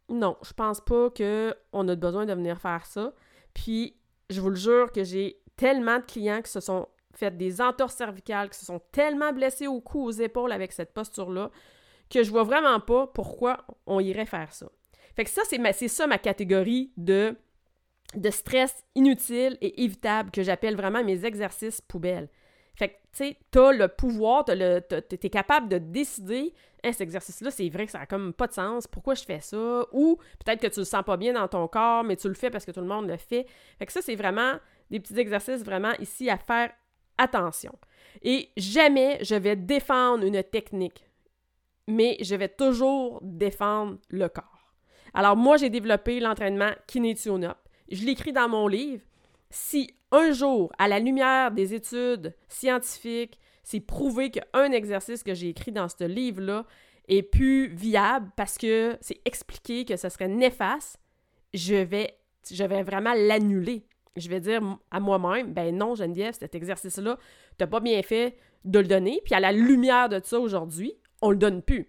non, 0.09 0.37
je 0.43 0.53
pense 0.53 0.81
pas 0.81 1.11
qu'on 1.11 1.89
a 1.89 1.95
besoin 1.97 2.27
de 2.27 2.35
venir 2.35 2.61
faire 2.61 2.87
ça. 2.87 3.13
Puis, 3.55 3.97
je 4.31 4.41
vous 4.41 4.51
le 4.51 4.57
jure 4.57 4.93
que 4.93 5.03
j'ai 5.03 5.41
tellement 5.57 5.99
de 5.99 6.05
clients 6.05 6.43
qui 6.43 6.51
se 6.51 6.61
sont 6.61 6.89
fait 7.15 7.37
des 7.37 7.61
entorses 7.61 7.95
cervicales, 7.95 8.51
qui 8.51 8.59
se 8.59 8.67
sont 8.67 8.81
tellement 8.93 9.33
blessés 9.33 9.67
au 9.67 9.81
cou, 9.81 10.05
aux 10.05 10.11
épaules 10.11 10.53
avec 10.53 10.73
cette 10.73 10.93
posture-là, 10.93 11.51
que 12.11 12.23
je 12.23 12.31
vois 12.31 12.45
vraiment 12.45 12.79
pas 12.81 13.07
pourquoi 13.07 13.65
on 13.87 13.99
irait 14.01 14.27
faire 14.27 14.53
ça. 14.53 14.71
Fait 15.15 15.25
que 15.25 15.31
ça, 15.31 15.43
c'est 15.49 15.89
ça 15.89 16.07
ma 16.07 16.19
catégorie 16.19 16.93
de, 16.99 17.35
de 18.15 18.31
stress 18.31 18.85
inutile 18.95 19.59
et 19.61 19.83
évitable 19.85 20.31
que 20.31 20.43
j'appelle 20.43 20.77
vraiment 20.77 21.03
mes 21.05 21.25
exercices 21.25 21.81
poubelles. 21.81 22.29
Fait 22.77 22.89
que, 22.91 22.95
tu 22.95 23.01
sais, 23.13 23.37
t'as 23.51 23.73
le 23.73 23.89
pouvoir, 23.89 24.45
t'es 24.45 25.31
capable 25.31 25.69
de 25.69 25.79
décider, 25.79 26.53
hey, 26.85 26.93
cet 26.93 27.01
exercice-là, 27.01 27.51
c'est 27.51 27.69
vrai 27.71 27.87
que 27.87 27.93
ça 27.93 28.01
a 28.01 28.07
comme 28.07 28.33
pas 28.35 28.47
de 28.47 28.53
sens, 28.53 28.87
pourquoi 28.87 29.15
je 29.15 29.25
fais 29.25 29.41
ça? 29.41 29.87
Ou 29.93 30.19
peut-être 30.45 30.61
que 30.61 30.67
tu 30.67 30.81
le 30.81 30.85
sens 30.85 31.03
pas 31.03 31.17
bien 31.17 31.33
dans 31.33 31.49
ton 31.49 31.67
corps, 31.69 32.05
mais 32.05 32.17
tu 32.17 32.29
le 32.29 32.35
fais 32.35 32.51
parce 32.51 32.67
que 32.67 32.71
tout 32.71 32.81
le 32.81 32.87
monde 32.87 33.09
le 33.09 33.17
fait. 33.17 33.47
Fait 33.79 33.87
que 33.87 33.93
ça, 33.93 34.03
c'est 34.03 34.15
vraiment 34.15 34.55
des 34.91 35.01
petits 35.01 35.19
exercices 35.19 35.65
vraiment 35.65 35.93
ici 36.01 36.29
à 36.29 36.37
faire 36.37 36.71
attention. 37.19 37.73
Et 38.23 38.51
jamais 38.57 39.19
je 39.23 39.35
vais 39.35 39.57
défendre 39.57 40.25
une 40.25 40.43
technique, 40.43 41.09
mais 41.89 42.19
je 42.21 42.35
vais 42.35 42.49
toujours 42.49 43.21
défendre 43.23 43.99
le 44.11 44.29
corps. 44.29 44.75
Alors 45.15 45.35
moi, 45.35 45.57
j'ai 45.57 45.71
développé 45.71 46.21
l'entraînement 46.21 46.73
Kinetionop. 46.87 47.57
Je 47.91 48.05
l'écris 48.05 48.33
dans 48.33 48.49
mon 48.49 48.69
livre. 48.69 49.03
Si 49.51 49.95
un 50.11 50.33
jour, 50.33 50.73
à 50.79 50.89
la 50.89 50.99
lumière 50.99 51.51
des 51.53 51.75
études 51.75 52.35
scientifiques, 52.49 53.39
c'est 53.63 53.81
prouvé 53.81 54.31
qu'un 54.31 54.71
exercice 54.73 55.23
que 55.23 55.35
j'ai 55.35 55.49
écrit 55.49 55.73
dans 55.73 55.89
ce 55.89 56.05
livre-là 56.05 56.65
est 57.09 57.23
plus 57.23 57.69
viable 57.69 58.31
parce 58.37 58.59
que 58.59 58.97
c'est 59.01 59.21
expliqué 59.25 59.85
que 59.85 59.97
ce 59.97 60.09
serait 60.09 60.29
néfaste, 60.29 60.99
je 61.55 61.75
vais, 61.75 62.19
vraiment 62.83 63.15
l'annuler. 63.15 63.85
Je 64.17 64.29
vais 64.29 64.41
dire 64.41 64.63
à 64.91 65.01
moi-même, 65.01 65.53
ben 65.53 65.77
non, 65.77 65.95
Geneviève, 65.95 66.35
cet 66.39 66.55
exercice-là, 66.55 67.19
t'as 67.59 67.67
pas 67.67 67.81
bien 67.81 68.03
fait 68.03 68.37
de 68.65 68.79
le 68.79 68.87
donner, 68.87 69.21
puis 69.25 69.35
à 69.35 69.41
la 69.41 69.53
lumière 69.53 70.09
de 70.09 70.21
ça 70.23 70.41
aujourd'hui, 70.41 70.95
on 71.23 71.31
le 71.31 71.37
donne 71.37 71.63
plus. 71.63 71.89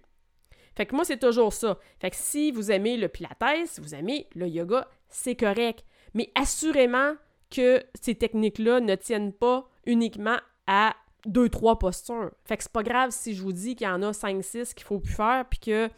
Fait 0.76 0.86
que 0.86 0.96
moi, 0.96 1.06
c'est 1.06 1.18
toujours 1.18 1.54
ça. 1.54 1.80
Fait 2.00 2.12
que 2.12 2.16
si 2.16 2.52
vous 2.52 2.72
aimez 2.72 2.98
le 2.98 3.08
pilates, 3.08 3.80
vous 3.80 3.96
aimez 3.96 4.28
le 4.36 4.48
yoga, 4.48 4.88
c'est 5.10 5.36
correct. 5.36 5.86
Mais 6.14 6.32
assurément, 6.36 7.14
que 7.50 7.84
ces 8.00 8.16
techniques-là 8.16 8.80
ne 8.80 8.96
tiennent 8.96 9.34
pas 9.34 9.70
uniquement 9.86 10.38
à 10.68 10.96
deux, 11.26 11.50
trois 11.50 11.80
postures. 11.80 12.32
Fait 12.46 12.58
que 12.58 12.64
c'est 12.64 12.72
pas 12.72 12.84
grave 12.84 13.12
si 13.12 13.34
je 13.34 13.42
vous 13.42 13.54
dis 13.54 13.76
qu'il 13.76 13.88
y 13.88 13.90
en 13.90 14.02
a 14.02 14.14
cinq, 14.14 14.44
six 14.44 14.74
qu'il 14.74 14.86
faut 14.86 15.00
plus 15.00 15.14
faire, 15.14 15.46
puis 15.50 15.60
que 15.60 15.90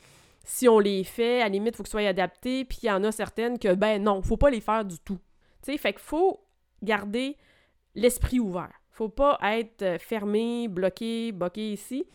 si 0.43 0.67
on 0.67 0.79
les 0.79 1.03
fait, 1.03 1.41
à 1.41 1.49
limite, 1.49 1.73
il 1.73 1.77
faut 1.77 1.83
que 1.83 1.89
ce 1.89 1.91
soit 1.91 2.07
adapté, 2.07 2.65
puis 2.65 2.79
il 2.83 2.87
y 2.87 2.91
en 2.91 3.03
a 3.03 3.11
certaines 3.11 3.59
que, 3.59 3.73
ben 3.73 4.01
non, 4.01 4.21
faut 4.21 4.37
pas 4.37 4.49
les 4.49 4.61
faire 4.61 4.85
du 4.85 4.97
tout. 4.99 5.19
Tu 5.63 5.77
fait 5.77 5.93
qu'il 5.93 6.01
faut 6.01 6.39
garder 6.81 7.35
l'esprit 7.95 8.39
ouvert. 8.39 8.71
Faut 8.91 9.09
pas 9.09 9.37
être 9.43 9.99
fermé, 9.99 10.67
bloqué, 10.67 11.31
bloqué 11.31 11.71
ici. 11.73 12.05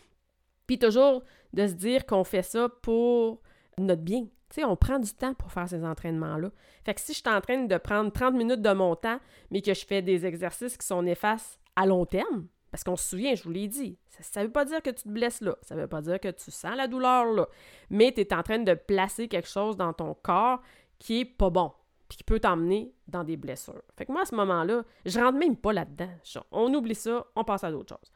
Puis 0.67 0.79
toujours 0.79 1.23
de 1.53 1.67
se 1.67 1.73
dire 1.73 2.05
qu'on 2.05 2.23
fait 2.23 2.41
ça 2.41 2.69
pour 2.81 3.41
notre 3.77 4.01
bien, 4.01 4.27
tu 4.49 4.63
on 4.63 4.75
prend 4.75 4.99
du 4.99 5.11
temps 5.13 5.33
pour 5.33 5.51
faire 5.51 5.67
ces 5.67 5.83
entraînements-là. 5.83 6.49
Fait 6.85 6.93
que 6.93 7.01
si 7.01 7.13
je 7.13 7.19
suis 7.19 7.29
en 7.29 7.41
train 7.41 7.63
de 7.63 7.77
prendre 7.77 8.11
30 8.11 8.35
minutes 8.35 8.61
de 8.61 8.73
mon 8.73 8.95
temps, 8.95 9.19
mais 9.51 9.61
que 9.61 9.73
je 9.73 9.85
fais 9.85 10.01
des 10.01 10.25
exercices 10.25 10.77
qui 10.77 10.85
sont 10.85 11.01
néfastes 11.01 11.59
à 11.75 11.85
long 11.85 12.05
terme, 12.05 12.47
parce 12.71 12.83
qu'on 12.83 12.95
se 12.95 13.07
souvient, 13.07 13.35
je 13.35 13.43
vous 13.43 13.51
l'ai 13.51 13.67
dit, 13.67 13.97
ça 14.09 14.41
ne 14.41 14.47
veut 14.47 14.51
pas 14.51 14.65
dire 14.65 14.81
que 14.81 14.89
tu 14.89 15.03
te 15.03 15.09
blesses 15.09 15.41
là, 15.41 15.55
ça 15.61 15.75
ne 15.75 15.81
veut 15.81 15.87
pas 15.87 16.01
dire 16.01 16.19
que 16.19 16.29
tu 16.29 16.51
sens 16.51 16.75
la 16.75 16.87
douleur 16.87 17.25
là, 17.25 17.47
mais 17.89 18.11
tu 18.11 18.21
es 18.21 18.33
en 18.33 18.43
train 18.43 18.59
de 18.59 18.73
placer 18.73 19.27
quelque 19.27 19.47
chose 19.47 19.77
dans 19.77 19.93
ton 19.93 20.13
corps 20.13 20.61
qui 20.99 21.21
est 21.21 21.25
pas 21.25 21.49
bon, 21.49 21.71
puis 22.07 22.17
qui 22.17 22.23
peut 22.23 22.39
t'emmener 22.39 22.93
dans 23.07 23.23
des 23.23 23.37
blessures. 23.37 23.81
Fait 23.97 24.05
que 24.05 24.11
moi, 24.11 24.21
à 24.21 24.25
ce 24.25 24.35
moment-là, 24.35 24.83
je 25.05 25.19
rentre 25.19 25.37
même 25.37 25.55
pas 25.55 25.73
là-dedans. 25.73 26.09
On 26.51 26.73
oublie 26.73 26.95
ça, 26.95 27.25
on 27.35 27.43
passe 27.43 27.63
à 27.63 27.71
d'autres 27.71 27.95
choses. 27.95 28.11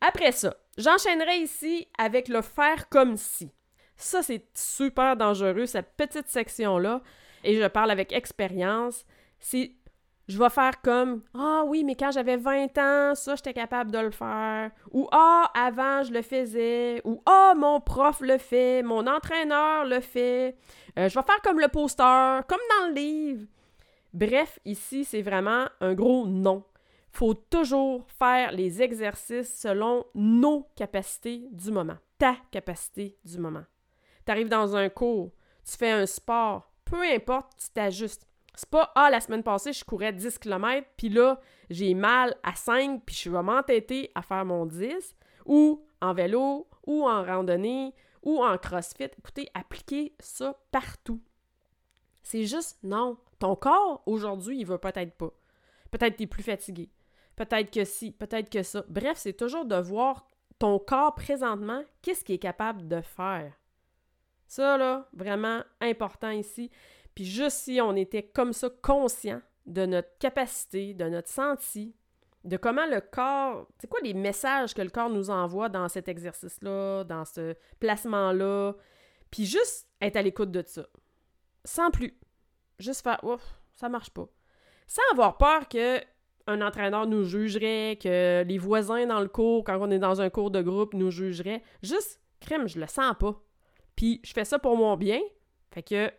Après 0.00 0.32
ça, 0.32 0.56
j'enchaînerai 0.78 1.38
ici 1.38 1.88
avec 1.98 2.28
le 2.28 2.42
faire 2.42 2.88
comme 2.88 3.16
si. 3.16 3.50
Ça, 3.96 4.22
c'est 4.22 4.46
super 4.54 5.16
dangereux, 5.16 5.66
cette 5.66 5.92
petite 5.96 6.28
section-là. 6.28 7.00
Et 7.44 7.60
je 7.60 7.66
parle 7.68 7.90
avec 7.90 8.12
expérience. 8.12 9.04
C'est 9.38 9.72
je 10.26 10.38
vais 10.38 10.48
faire 10.48 10.80
comme 10.80 11.22
Ah 11.34 11.64
oui, 11.66 11.84
mais 11.84 11.96
quand 11.96 12.10
j'avais 12.10 12.38
20 12.38 12.78
ans, 12.78 13.14
ça, 13.14 13.34
j'étais 13.36 13.52
capable 13.52 13.90
de 13.90 13.98
le 13.98 14.10
faire. 14.10 14.70
Ou 14.90 15.06
Ah, 15.12 15.50
avant, 15.54 16.02
je 16.02 16.12
le 16.12 16.22
faisais. 16.22 17.02
Ou 17.04 17.22
Ah, 17.26 17.52
mon 17.54 17.80
prof 17.80 18.20
le 18.20 18.38
fait. 18.38 18.82
Mon 18.82 19.06
entraîneur 19.06 19.84
le 19.84 20.00
fait. 20.00 20.56
Euh, 20.98 21.08
je 21.08 21.14
vais 21.14 21.24
faire 21.24 21.42
comme 21.42 21.60
le 21.60 21.68
poster, 21.68 22.40
comme 22.48 22.60
dans 22.80 22.88
le 22.88 22.94
livre. 22.94 23.46
Bref, 24.14 24.58
ici, 24.64 25.04
c'est 25.04 25.22
vraiment 25.22 25.66
un 25.80 25.92
gros 25.92 26.26
non. 26.26 26.64
Faut 27.12 27.34
toujours 27.34 28.06
faire 28.18 28.50
les 28.52 28.80
exercices 28.80 29.54
selon 29.60 30.06
nos 30.14 30.68
capacités 30.74 31.48
du 31.52 31.70
moment, 31.70 31.96
ta 32.18 32.36
capacité 32.50 33.16
du 33.24 33.38
moment 33.38 33.64
tu 34.24 34.30
arrives 34.32 34.48
dans 34.48 34.76
un 34.76 34.88
cours, 34.88 35.32
tu 35.64 35.76
fais 35.76 35.90
un 35.90 36.06
sport, 36.06 36.72
peu 36.84 37.02
importe, 37.02 37.52
tu 37.58 37.70
t'ajustes. 37.70 38.26
C'est 38.54 38.70
pas 38.70 38.92
Ah, 38.94 39.10
la 39.10 39.20
semaine 39.20 39.42
passée, 39.42 39.72
je 39.72 39.84
courais 39.84 40.12
10 40.12 40.38
km, 40.38 40.86
puis 40.96 41.08
là, 41.08 41.40
j'ai 41.70 41.94
mal 41.94 42.36
à 42.42 42.54
5, 42.54 43.02
puis 43.04 43.16
je 43.16 43.30
vais 43.30 43.42
m'entêter 43.42 44.10
à 44.14 44.22
faire 44.22 44.44
mon 44.44 44.66
10, 44.66 45.16
ou 45.46 45.84
en 46.00 46.14
vélo, 46.14 46.68
ou 46.86 47.08
en 47.08 47.24
randonnée, 47.24 47.94
ou 48.22 48.44
en 48.44 48.56
crossfit. 48.58 49.10
Écoutez, 49.18 49.48
appliquez 49.54 50.14
ça 50.20 50.56
partout. 50.70 51.20
C'est 52.22 52.44
juste 52.44 52.78
non. 52.82 53.18
Ton 53.38 53.56
corps, 53.56 54.02
aujourd'hui, 54.06 54.60
il 54.60 54.66
veut 54.66 54.78
peut-être 54.78 55.14
pas. 55.14 55.30
Peut-être 55.90 56.12
que 56.14 56.18
tu 56.18 56.22
es 56.24 56.26
plus 56.26 56.42
fatigué. 56.42 56.90
Peut-être 57.36 57.70
que 57.70 57.84
si, 57.84 58.12
peut-être 58.12 58.50
que 58.50 58.62
ça. 58.62 58.84
Bref, 58.88 59.18
c'est 59.18 59.34
toujours 59.34 59.64
de 59.64 59.76
voir 59.76 60.26
ton 60.58 60.78
corps 60.78 61.14
présentement, 61.14 61.82
qu'est-ce 62.00 62.24
qu'il 62.24 62.36
est 62.36 62.38
capable 62.38 62.86
de 62.86 63.00
faire. 63.00 63.52
Ça, 64.54 64.78
là, 64.78 65.08
vraiment 65.12 65.64
important 65.80 66.30
ici. 66.30 66.70
Puis 67.16 67.24
juste 67.24 67.56
si 67.56 67.80
on 67.80 67.96
était 67.96 68.22
comme 68.22 68.52
ça 68.52 68.70
conscient 68.82 69.42
de 69.66 69.84
notre 69.84 70.16
capacité, 70.18 70.94
de 70.94 71.08
notre 71.08 71.28
senti, 71.28 71.96
de 72.44 72.56
comment 72.56 72.86
le 72.86 73.00
corps, 73.00 73.66
c'est 73.80 73.88
quoi 73.88 73.98
les 74.04 74.14
messages 74.14 74.72
que 74.72 74.82
le 74.82 74.90
corps 74.90 75.10
nous 75.10 75.28
envoie 75.28 75.68
dans 75.68 75.88
cet 75.88 76.06
exercice-là, 76.06 77.02
dans 77.02 77.24
ce 77.24 77.56
placement-là, 77.80 78.74
puis 79.28 79.44
juste 79.44 79.88
être 80.00 80.14
à 80.14 80.22
l'écoute 80.22 80.52
de 80.52 80.62
ça. 80.64 80.86
Sans 81.64 81.90
plus. 81.90 82.16
Juste 82.78 83.02
faire 83.02 83.24
ouf, 83.24 83.42
ça 83.72 83.88
marche 83.88 84.10
pas. 84.10 84.28
Sans 84.86 85.02
avoir 85.10 85.36
peur 85.36 85.68
que 85.68 85.98
un 86.46 86.62
entraîneur 86.62 87.08
nous 87.08 87.24
jugerait, 87.24 87.98
que 88.00 88.44
les 88.46 88.58
voisins 88.58 89.06
dans 89.06 89.20
le 89.20 89.26
cours, 89.26 89.64
quand 89.64 89.78
on 89.80 89.90
est 89.90 89.98
dans 89.98 90.20
un 90.20 90.30
cours 90.30 90.52
de 90.52 90.62
groupe, 90.62 90.94
nous 90.94 91.10
jugeraient. 91.10 91.64
Juste, 91.82 92.20
crème, 92.38 92.68
je 92.68 92.78
le 92.78 92.86
sens 92.86 93.16
pas. 93.18 93.40
Puis 93.96 94.20
je 94.24 94.32
fais 94.32 94.44
ça 94.44 94.58
pour 94.58 94.76
mon 94.76 94.96
bien. 94.96 95.20
Fait 95.70 95.82
que, 95.82 96.12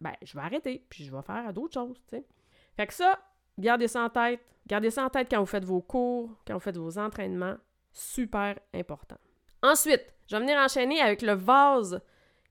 ben, 0.00 0.12
je 0.22 0.34
vais 0.34 0.42
arrêter. 0.42 0.84
Puis 0.88 1.04
je 1.04 1.14
vais 1.14 1.22
faire 1.22 1.52
d'autres 1.52 1.74
choses. 1.74 2.00
Fait 2.10 2.86
que 2.86 2.94
ça, 2.94 3.18
gardez 3.58 3.88
ça 3.88 4.02
en 4.02 4.10
tête. 4.10 4.40
Gardez 4.66 4.90
ça 4.90 5.04
en 5.04 5.08
tête 5.08 5.28
quand 5.30 5.40
vous 5.40 5.46
faites 5.46 5.64
vos 5.64 5.80
cours, 5.80 6.30
quand 6.46 6.54
vous 6.54 6.60
faites 6.60 6.76
vos 6.76 6.98
entraînements. 6.98 7.56
Super 7.92 8.58
important. 8.74 9.16
Ensuite, 9.62 10.04
je 10.28 10.36
vais 10.36 10.42
venir 10.42 10.58
enchaîner 10.58 11.00
avec 11.00 11.22
le 11.22 11.32
vase 11.32 12.00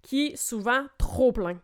qui 0.02 0.28
est 0.28 0.36
souvent 0.36 0.86
trop 0.98 1.32
plein. 1.32 1.62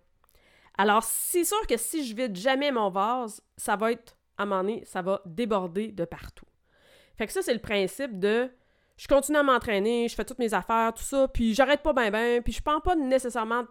Alors, 0.77 1.03
c'est 1.03 1.43
sûr 1.43 1.65
que 1.67 1.77
si 1.77 2.05
je 2.05 2.15
vide 2.15 2.35
jamais 2.35 2.71
mon 2.71 2.89
vase, 2.89 3.41
ça 3.57 3.75
va 3.75 3.91
être, 3.91 4.15
à 4.37 4.43
un 4.43 4.45
moment 4.45 4.61
donné, 4.61 4.85
ça 4.85 5.01
va 5.01 5.21
déborder 5.25 5.91
de 5.91 6.05
partout. 6.05 6.45
Fait 7.17 7.27
que 7.27 7.33
ça, 7.33 7.41
c'est 7.41 7.53
le 7.53 7.59
principe 7.59 8.19
de 8.19 8.49
je 8.97 9.07
continue 9.07 9.37
à 9.37 9.43
m'entraîner, 9.43 10.07
je 10.07 10.15
fais 10.15 10.25
toutes 10.25 10.39
mes 10.39 10.53
affaires, 10.53 10.93
tout 10.93 11.03
ça, 11.03 11.27
puis 11.27 11.53
j'arrête 11.53 11.81
pas 11.81 11.93
bien, 11.93 12.11
bien, 12.11 12.41
puis 12.41 12.53
je 12.53 12.61
prends 12.61 12.79
pas 12.79 12.95
nécessairement 12.95 13.63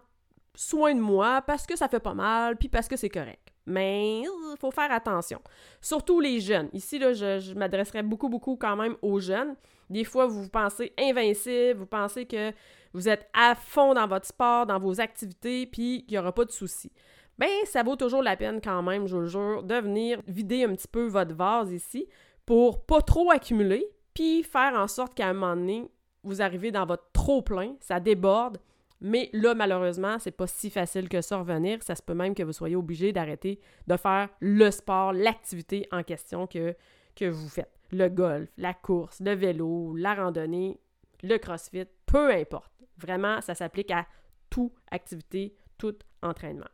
soin 0.55 0.93
de 0.93 0.99
moi 0.99 1.41
parce 1.41 1.65
que 1.65 1.75
ça 1.75 1.87
fait 1.87 1.99
pas 1.99 2.13
mal, 2.13 2.57
puis 2.57 2.69
parce 2.69 2.87
que 2.87 2.95
c'est 2.95 3.09
correct. 3.09 3.53
Mais 3.65 4.19
il 4.21 4.55
faut 4.59 4.71
faire 4.71 4.91
attention. 4.91 5.39
Surtout 5.81 6.19
les 6.19 6.41
jeunes. 6.41 6.69
Ici, 6.73 6.99
là, 6.99 7.13
je, 7.13 7.39
je 7.39 7.53
m'adresserai 7.53 8.03
beaucoup, 8.03 8.27
beaucoup 8.27 8.57
quand 8.57 8.75
même 8.75 8.97
aux 9.01 9.19
jeunes. 9.19 9.55
Des 9.89 10.03
fois, 10.03 10.27
vous 10.27 10.43
vous 10.43 10.49
pensez 10.49 10.93
invincible, 10.99 11.79
vous 11.79 11.85
pensez 11.85 12.25
que 12.25 12.51
vous 12.93 13.07
êtes 13.07 13.29
à 13.33 13.55
fond 13.55 13.93
dans 13.93 14.07
votre 14.07 14.27
sport, 14.27 14.65
dans 14.65 14.79
vos 14.79 14.99
activités, 14.99 15.65
puis 15.65 16.03
qu'il 16.05 16.15
n'y 16.15 16.17
aura 16.17 16.33
pas 16.33 16.45
de 16.45 16.51
soucis. 16.51 16.91
Ben, 17.37 17.49
ça 17.65 17.81
vaut 17.83 17.95
toujours 17.95 18.21
la 18.21 18.35
peine 18.35 18.61
quand 18.61 18.83
même, 18.83 19.07
je 19.07 19.17
vous 19.17 19.25
jure, 19.25 19.63
de 19.63 19.75
venir 19.75 20.21
vider 20.27 20.65
un 20.65 20.75
petit 20.75 20.87
peu 20.87 21.07
votre 21.07 21.33
vase 21.33 21.71
ici 21.71 22.07
pour 22.45 22.85
pas 22.85 23.01
trop 23.01 23.31
accumuler, 23.31 23.87
puis 24.13 24.43
faire 24.43 24.73
en 24.75 24.87
sorte 24.87 25.15
qu'à 25.15 25.27
un 25.27 25.33
moment 25.33 25.55
donné, 25.55 25.89
vous 26.23 26.41
arrivez 26.41 26.71
dans 26.71 26.85
votre 26.85 27.11
trop-plein, 27.11 27.75
ça 27.79 27.99
déborde, 27.99 28.57
mais 29.03 29.29
là, 29.33 29.53
malheureusement, 29.53 30.17
c'est 30.17 30.31
pas 30.31 30.47
si 30.47 30.69
facile 30.69 31.09
que 31.09 31.21
ça 31.21 31.37
revenir. 31.37 31.83
Ça 31.83 31.93
se 31.93 32.01
peut 32.01 32.13
même 32.13 32.33
que 32.33 32.41
vous 32.41 32.53
soyez 32.53 32.77
obligé 32.77 33.11
d'arrêter 33.11 33.59
de 33.85 33.97
faire 33.97 34.29
le 34.39 34.71
sport, 34.71 35.11
l'activité 35.11 35.85
en 35.91 36.03
question 36.03 36.47
que, 36.47 36.73
que 37.13 37.25
vous 37.25 37.49
faites. 37.49 37.71
Le 37.91 38.07
golf, 38.07 38.49
la 38.57 38.73
course, 38.73 39.19
le 39.19 39.33
vélo, 39.33 39.93
la 39.97 40.15
randonnée, 40.15 40.79
le 41.21 41.37
crossfit, 41.37 41.83
peu 42.05 42.31
importe. 42.31 42.71
Vraiment, 42.97 43.41
ça 43.41 43.55
s'applique 43.55 43.91
à 43.91 44.07
toute 44.49 44.73
activité, 44.89 45.53
tout 45.77 45.95
entraînement. 46.21 46.69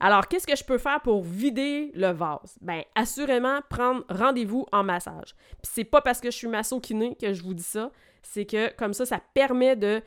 Alors, 0.00 0.28
qu'est-ce 0.28 0.46
que 0.46 0.56
je 0.56 0.64
peux 0.64 0.78
faire 0.78 1.00
pour 1.00 1.22
vider 1.22 1.90
le 1.94 2.12
vase? 2.12 2.58
Bien, 2.60 2.82
assurément, 2.94 3.60
prendre 3.68 4.04
rendez-vous 4.08 4.66
en 4.72 4.82
massage. 4.82 5.34
Puis 5.62 5.70
c'est 5.72 5.84
pas 5.84 6.00
parce 6.00 6.20
que 6.20 6.30
je 6.30 6.36
suis 6.36 6.48
masso-kiné 6.48 7.16
que 7.16 7.32
je 7.32 7.42
vous 7.42 7.54
dis 7.54 7.62
ça, 7.62 7.90
c'est 8.22 8.46
que 8.46 8.74
comme 8.74 8.92
ça, 8.92 9.06
ça 9.06 9.20
permet 9.34 9.76
de 9.76 10.02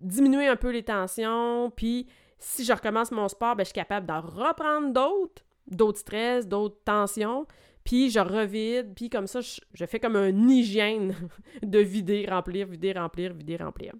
diminuer 0.00 0.46
un 0.48 0.56
peu 0.56 0.70
les 0.70 0.82
tensions, 0.82 1.70
puis 1.74 2.06
si 2.38 2.64
je 2.64 2.72
recommence 2.72 3.10
mon 3.10 3.28
sport, 3.28 3.56
ben, 3.56 3.64
je 3.64 3.68
suis 3.68 3.74
capable 3.74 4.06
d'en 4.06 4.20
reprendre 4.20 4.92
d'autres, 4.92 5.42
d'autres 5.66 5.98
stress, 5.98 6.46
d'autres 6.46 6.78
tensions, 6.84 7.46
puis 7.84 8.10
je 8.10 8.20
revide, 8.20 8.94
puis 8.94 9.08
comme 9.08 9.26
ça, 9.26 9.40
je, 9.40 9.86
fais 9.86 9.98
comme 9.98 10.16
un 10.16 10.48
hygiène 10.48 11.14
de 11.62 11.78
vider, 11.78 12.26
remplir, 12.28 12.66
vider, 12.66 12.92
remplir, 12.92 13.32
vider, 13.32 13.56
remplir. 13.56 13.94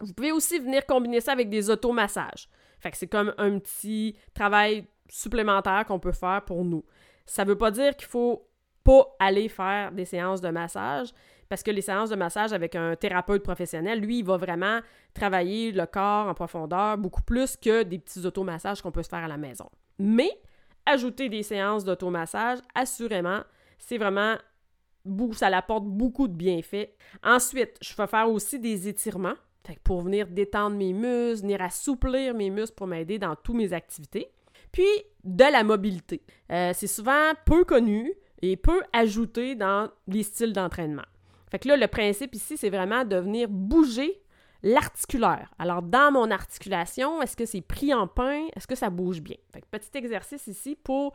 Vous 0.00 0.12
pouvez 0.12 0.32
aussi 0.32 0.58
venir 0.58 0.84
combiner 0.84 1.20
ça 1.20 1.32
avec 1.32 1.48
des 1.48 1.70
automassages. 1.70 2.48
Fait 2.78 2.90
que 2.90 2.96
c'est 2.96 3.06
comme 3.06 3.34
un 3.38 3.58
petit 3.58 4.16
travail 4.34 4.86
supplémentaire 5.08 5.84
qu'on 5.86 5.98
peut 5.98 6.12
faire 6.12 6.44
pour 6.44 6.64
nous. 6.64 6.84
Ça 7.24 7.44
veut 7.44 7.56
pas 7.56 7.70
dire 7.70 7.96
qu'il 7.96 8.08
faut 8.08 8.48
pas 8.84 9.16
aller 9.18 9.48
faire 9.48 9.92
des 9.92 10.04
séances 10.04 10.40
de 10.40 10.48
massage, 10.48 11.08
parce 11.48 11.62
que 11.62 11.70
les 11.70 11.80
séances 11.80 12.10
de 12.10 12.16
massage 12.16 12.52
avec 12.52 12.74
un 12.74 12.96
thérapeute 12.96 13.42
professionnel, 13.42 14.00
lui, 14.00 14.18
il 14.20 14.24
va 14.24 14.36
vraiment 14.36 14.80
travailler 15.14 15.72
le 15.72 15.86
corps 15.86 16.28
en 16.28 16.34
profondeur 16.34 16.98
beaucoup 16.98 17.22
plus 17.22 17.56
que 17.56 17.82
des 17.82 17.98
petits 17.98 18.24
automassages 18.26 18.82
qu'on 18.82 18.92
peut 18.92 19.02
se 19.02 19.08
faire 19.08 19.24
à 19.24 19.28
la 19.28 19.36
maison. 19.36 19.68
Mais 19.98 20.30
ajouter 20.84 21.28
des 21.28 21.42
séances 21.42 21.84
d'automassage, 21.84 22.58
assurément, 22.74 23.40
c'est 23.78 23.98
vraiment 23.98 24.36
ça 25.32 25.46
apporte 25.48 25.84
beaucoup 25.84 26.26
de 26.26 26.34
bienfaits. 26.34 26.88
Ensuite, 27.22 27.76
je 27.80 27.94
vais 27.94 28.06
faire 28.08 28.28
aussi 28.28 28.58
des 28.58 28.88
étirements 28.88 29.34
pour 29.84 30.02
venir 30.02 30.26
détendre 30.26 30.76
mes 30.76 30.92
muscles, 30.92 31.42
venir 31.42 31.62
assouplir 31.62 32.34
mes 32.34 32.50
muscles 32.50 32.74
pour 32.74 32.86
m'aider 32.86 33.18
dans 33.18 33.34
toutes 33.36 33.56
mes 33.56 33.72
activités. 33.72 34.30
Puis, 34.72 34.86
de 35.24 35.44
la 35.44 35.64
mobilité. 35.64 36.22
Euh, 36.50 36.72
c'est 36.74 36.86
souvent 36.86 37.32
peu 37.44 37.64
connu 37.64 38.12
et 38.42 38.56
peu 38.56 38.80
ajouté 38.92 39.54
dans 39.54 39.90
les 40.06 40.22
styles 40.22 40.52
d'entraînement. 40.52 41.04
Fait 41.50 41.58
que 41.58 41.68
là, 41.68 41.76
le 41.76 41.86
principe 41.86 42.34
ici, 42.34 42.56
c'est 42.56 42.70
vraiment 42.70 43.04
de 43.04 43.16
venir 43.16 43.48
bouger 43.48 44.20
l'articulaire. 44.62 45.52
Alors, 45.58 45.82
dans 45.82 46.12
mon 46.12 46.30
articulation, 46.30 47.22
est-ce 47.22 47.36
que 47.36 47.46
c'est 47.46 47.60
pris 47.60 47.94
en 47.94 48.06
pain? 48.06 48.46
Est-ce 48.54 48.66
que 48.66 48.74
ça 48.74 48.90
bouge 48.90 49.20
bien? 49.20 49.36
Fait 49.52 49.64
petit 49.70 49.96
exercice 49.96 50.46
ici 50.46 50.76
pour 50.82 51.14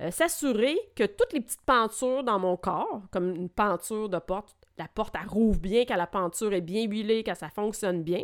euh, 0.00 0.10
s'assurer 0.10 0.76
que 0.94 1.04
toutes 1.04 1.32
les 1.32 1.40
petites 1.40 1.62
pentures 1.62 2.24
dans 2.24 2.38
mon 2.38 2.56
corps, 2.56 3.02
comme 3.10 3.34
une 3.34 3.48
penture 3.48 4.08
de 4.08 4.18
porte, 4.18 4.57
la 4.78 4.88
porte, 4.88 5.14
elle 5.20 5.28
rouvre 5.28 5.58
bien, 5.58 5.84
que 5.84 5.92
la 5.94 6.06
penture 6.06 6.52
est 6.52 6.60
bien 6.60 6.84
huilée, 6.84 7.22
que 7.22 7.34
ça 7.34 7.48
fonctionne 7.48 8.02
bien. 8.02 8.22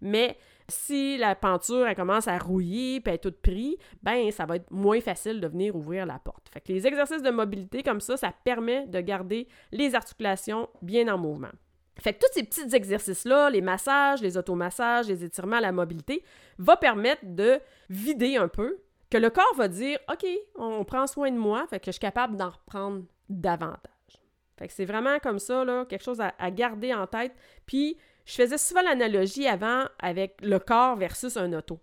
Mais 0.00 0.36
si 0.68 1.18
la 1.18 1.34
penture 1.34 1.86
elle 1.86 1.96
commence 1.96 2.28
à 2.28 2.38
rouiller 2.38 3.00
puis 3.00 3.10
elle 3.10 3.16
est 3.16 3.18
toute 3.18 3.40
prise, 3.40 3.76
ben 4.02 4.30
ça 4.30 4.46
va 4.46 4.56
être 4.56 4.70
moins 4.70 5.00
facile 5.00 5.40
de 5.40 5.48
venir 5.48 5.76
ouvrir 5.76 6.06
la 6.06 6.18
porte. 6.18 6.48
Fait 6.52 6.60
que 6.60 6.72
les 6.72 6.86
exercices 6.86 7.22
de 7.22 7.30
mobilité 7.30 7.82
comme 7.82 8.00
ça, 8.00 8.16
ça 8.16 8.32
permet 8.44 8.86
de 8.86 9.00
garder 9.00 9.48
les 9.72 9.94
articulations 9.94 10.68
bien 10.80 11.12
en 11.12 11.18
mouvement. 11.18 11.50
Fait 11.98 12.14
que 12.14 12.20
tous 12.20 12.32
ces 12.32 12.44
petits 12.44 12.74
exercices-là, 12.74 13.50
les 13.50 13.60
massages, 13.60 14.22
les 14.22 14.38
automassages, 14.38 15.08
les 15.08 15.22
étirements, 15.22 15.60
la 15.60 15.72
mobilité, 15.72 16.22
va 16.58 16.76
permettre 16.76 17.22
de 17.24 17.60
vider 17.90 18.36
un 18.36 18.48
peu, 18.48 18.78
que 19.10 19.18
le 19.18 19.28
corps 19.28 19.54
va 19.56 19.68
dire 19.68 19.98
OK, 20.10 20.26
on 20.54 20.84
prend 20.84 21.06
soin 21.06 21.30
de 21.30 21.36
moi, 21.36 21.66
fait 21.68 21.78
que 21.78 21.86
je 21.86 21.92
suis 21.92 22.00
capable 22.00 22.36
d'en 22.36 22.50
reprendre 22.50 23.02
davantage. 23.28 23.99
Fait 24.60 24.68
que 24.68 24.74
c'est 24.74 24.84
vraiment 24.84 25.18
comme 25.20 25.38
ça, 25.38 25.64
là, 25.64 25.86
quelque 25.86 26.04
chose 26.04 26.20
à, 26.20 26.50
garder 26.50 26.92
en 26.92 27.06
tête. 27.06 27.32
Puis 27.64 27.96
je 28.26 28.34
faisais 28.34 28.58
souvent 28.58 28.82
l'analogie 28.82 29.46
avant 29.46 29.86
avec 29.98 30.36
le 30.42 30.58
corps 30.58 30.96
versus 30.96 31.38
un 31.38 31.50
auto. 31.54 31.80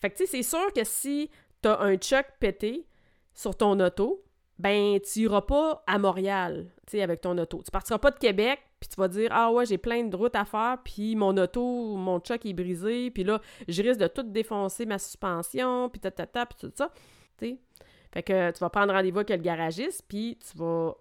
Fait 0.00 0.10
que 0.10 0.16
tu 0.16 0.26
sais, 0.26 0.30
c'est 0.30 0.42
sûr 0.42 0.72
que 0.72 0.82
si 0.82 1.30
tu 1.62 1.68
as 1.68 1.80
un 1.80 1.96
choc 2.00 2.26
pété 2.40 2.84
sur 3.32 3.56
ton 3.56 3.78
auto, 3.78 4.24
ben 4.58 4.98
tu 5.00 5.20
iras 5.20 5.42
pas 5.42 5.84
à 5.86 5.98
Montréal, 6.00 6.66
tu 6.84 6.96
sais, 6.96 7.02
avec 7.02 7.20
ton 7.20 7.38
auto. 7.38 7.62
Tu 7.64 7.70
partiras 7.70 8.00
pas 8.00 8.10
de 8.10 8.18
Québec, 8.18 8.58
puis 8.80 8.88
tu 8.88 8.96
vas 8.96 9.06
dire 9.06 9.30
ah 9.30 9.52
ouais, 9.52 9.64
j'ai 9.64 9.78
plein 9.78 10.02
de 10.02 10.16
routes 10.16 10.34
à 10.34 10.44
faire, 10.44 10.78
puis 10.84 11.14
mon 11.14 11.36
auto, 11.36 11.94
mon 11.96 12.20
choc 12.22 12.44
est 12.44 12.52
brisé, 12.52 13.12
puis 13.12 13.22
là, 13.22 13.40
je 13.68 13.82
risque 13.82 14.00
de 14.00 14.08
tout 14.08 14.24
défoncer 14.24 14.84
ma 14.84 14.98
suspension, 14.98 15.88
puis 15.88 16.00
ta 16.00 16.10
ta 16.10 16.26
puis 16.44 16.58
tout 16.58 16.72
ça. 16.74 16.90
Fait 17.38 18.24
que 18.24 18.50
tu 18.50 18.58
vas 18.58 18.68
prendre 18.68 18.92
rendez-vous 18.92 19.18
avec 19.18 19.30
le 19.30 19.36
garagiste, 19.36 20.04
puis 20.08 20.36
tu 20.40 20.58
vas 20.58 20.96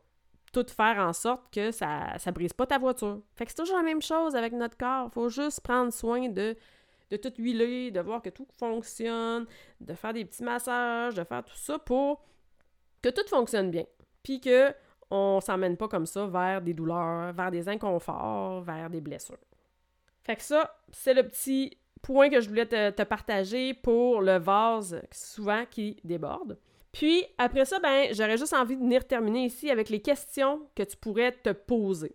tout 0.51 0.65
faire 0.67 0.97
en 0.99 1.13
sorte 1.13 1.53
que 1.53 1.71
ça 1.71 2.15
ne 2.25 2.31
brise 2.31 2.53
pas 2.53 2.65
ta 2.65 2.77
voiture. 2.77 3.21
Fait 3.35 3.45
que 3.45 3.51
c'est 3.51 3.61
toujours 3.61 3.77
la 3.77 3.83
même 3.83 4.01
chose 4.01 4.35
avec 4.35 4.53
notre 4.53 4.77
corps. 4.77 5.11
Faut 5.11 5.29
juste 5.29 5.61
prendre 5.61 5.91
soin 5.91 6.29
de, 6.29 6.55
de 7.11 7.17
tout 7.17 7.33
huiler, 7.37 7.91
de 7.91 7.99
voir 7.99 8.21
que 8.21 8.29
tout 8.29 8.47
fonctionne, 8.57 9.45
de 9.79 9.93
faire 9.93 10.13
des 10.13 10.25
petits 10.25 10.43
massages, 10.43 11.15
de 11.15 11.23
faire 11.23 11.43
tout 11.43 11.55
ça 11.55 11.79
pour 11.79 12.23
que 13.01 13.09
tout 13.09 13.27
fonctionne 13.27 13.71
bien. 13.71 13.85
Puis 14.23 14.41
que 14.41 14.73
on 15.11 15.39
s'emmène 15.41 15.75
pas 15.75 15.87
comme 15.87 16.05
ça 16.05 16.27
vers 16.27 16.61
des 16.61 16.73
douleurs, 16.73 17.33
vers 17.33 17.49
des 17.49 17.67
inconforts, 17.67 18.61
vers 18.61 18.89
des 18.89 19.01
blessures. 19.01 19.37
Fait 20.23 20.35
que 20.35 20.43
ça, 20.43 20.75
c'est 20.91 21.15
le 21.15 21.23
petit 21.23 21.77
point 22.01 22.29
que 22.29 22.39
je 22.39 22.47
voulais 22.47 22.67
te 22.67 23.03
partager 23.03 23.73
pour 23.73 24.21
le 24.21 24.37
vase 24.37 25.01
souvent 25.11 25.65
qui 25.65 25.99
déborde. 26.03 26.59
Puis 26.99 27.23
après 27.37 27.63
ça, 27.63 27.79
ben, 27.79 28.09
j'aurais 28.11 28.35
juste 28.35 28.51
envie 28.51 28.75
de 28.75 28.81
venir 28.81 29.07
terminer 29.07 29.45
ici 29.45 29.71
avec 29.71 29.87
les 29.87 30.01
questions 30.01 30.67
que 30.75 30.83
tu 30.83 30.97
pourrais 30.97 31.31
te 31.31 31.51
poser. 31.51 32.13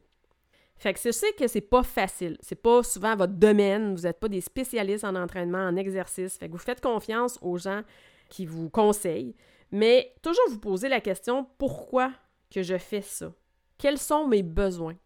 Fait 0.77 0.93
que 0.93 1.01
je 1.03 1.11
sais 1.11 1.33
que 1.39 1.47
c'est 1.47 1.63
pas 1.63 1.83
facile. 1.83 2.37
C'est 2.43 2.61
pas 2.61 2.83
souvent 2.83 3.17
votre 3.17 3.33
domaine. 3.33 3.95
Vous 3.95 4.03
n'êtes 4.03 4.21
pas 4.21 4.29
des 4.29 4.43
spécialistes 4.43 5.05
en 5.05 5.15
entraînement, 5.15 5.67
en 5.67 5.77
exercice. 5.77 6.37
Fait 6.37 6.49
que 6.49 6.53
vous 6.53 6.59
faites 6.59 6.83
confiance 6.83 7.39
aux 7.41 7.57
gens 7.57 7.81
qui 8.29 8.45
vous 8.45 8.69
conseillent. 8.69 9.35
Mais 9.73 10.15
toujours 10.21 10.51
vous 10.51 10.61
poser 10.61 10.91
la 10.91 11.01
question 11.01 11.47
pourquoi 11.57 12.13
que 12.51 12.63
je 12.63 12.77
fais 12.77 13.01
ça? 13.01 13.33
Quels 13.79 13.97
sont 13.97 14.29
mes 14.29 14.43
besoins? 14.43 14.97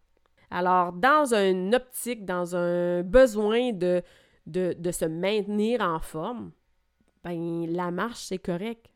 Alors, 0.51 0.91
dans 0.91 1.33
une 1.33 1.73
optique, 1.73 2.25
dans 2.25 2.53
un 2.53 3.01
besoin 3.03 3.71
de, 3.71 4.03
de, 4.45 4.91
se 4.91 5.05
maintenir 5.05 5.79
en 5.79 5.99
forme, 5.99 6.51
ben 7.23 7.65
la 7.65 7.91
marche, 7.91 8.23
c'est 8.25 8.39
correct. 8.39 8.89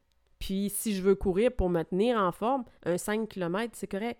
Puis 0.44 0.70
si 0.70 0.94
je 0.94 1.02
veux 1.02 1.16
courir 1.16 1.54
pour 1.54 1.70
me 1.70 1.84
tenir 1.84 2.18
en 2.18 2.34
forme, 2.34 2.66
un 2.86 2.98
5 2.98 3.30
km, 3.30 3.72
c'est 3.78 3.88
correct. 3.88 4.20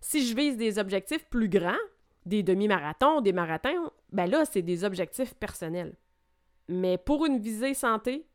Si 0.00 0.26
je 0.26 0.34
vise 0.34 0.56
des 0.56 0.80
objectifs 0.80 1.24
plus 1.26 1.48
grands, 1.48 1.78
des 2.24 2.42
demi-marathons, 2.42 3.20
des 3.20 3.32
marathons, 3.32 3.92
ben 4.10 4.26
là, 4.26 4.44
c'est 4.44 4.62
des 4.62 4.82
objectifs 4.82 5.34
personnels. 5.34 5.94
Mais 6.66 6.98
pour 6.98 7.26
une 7.26 7.38
visée 7.38 7.74
santé, 7.74 8.26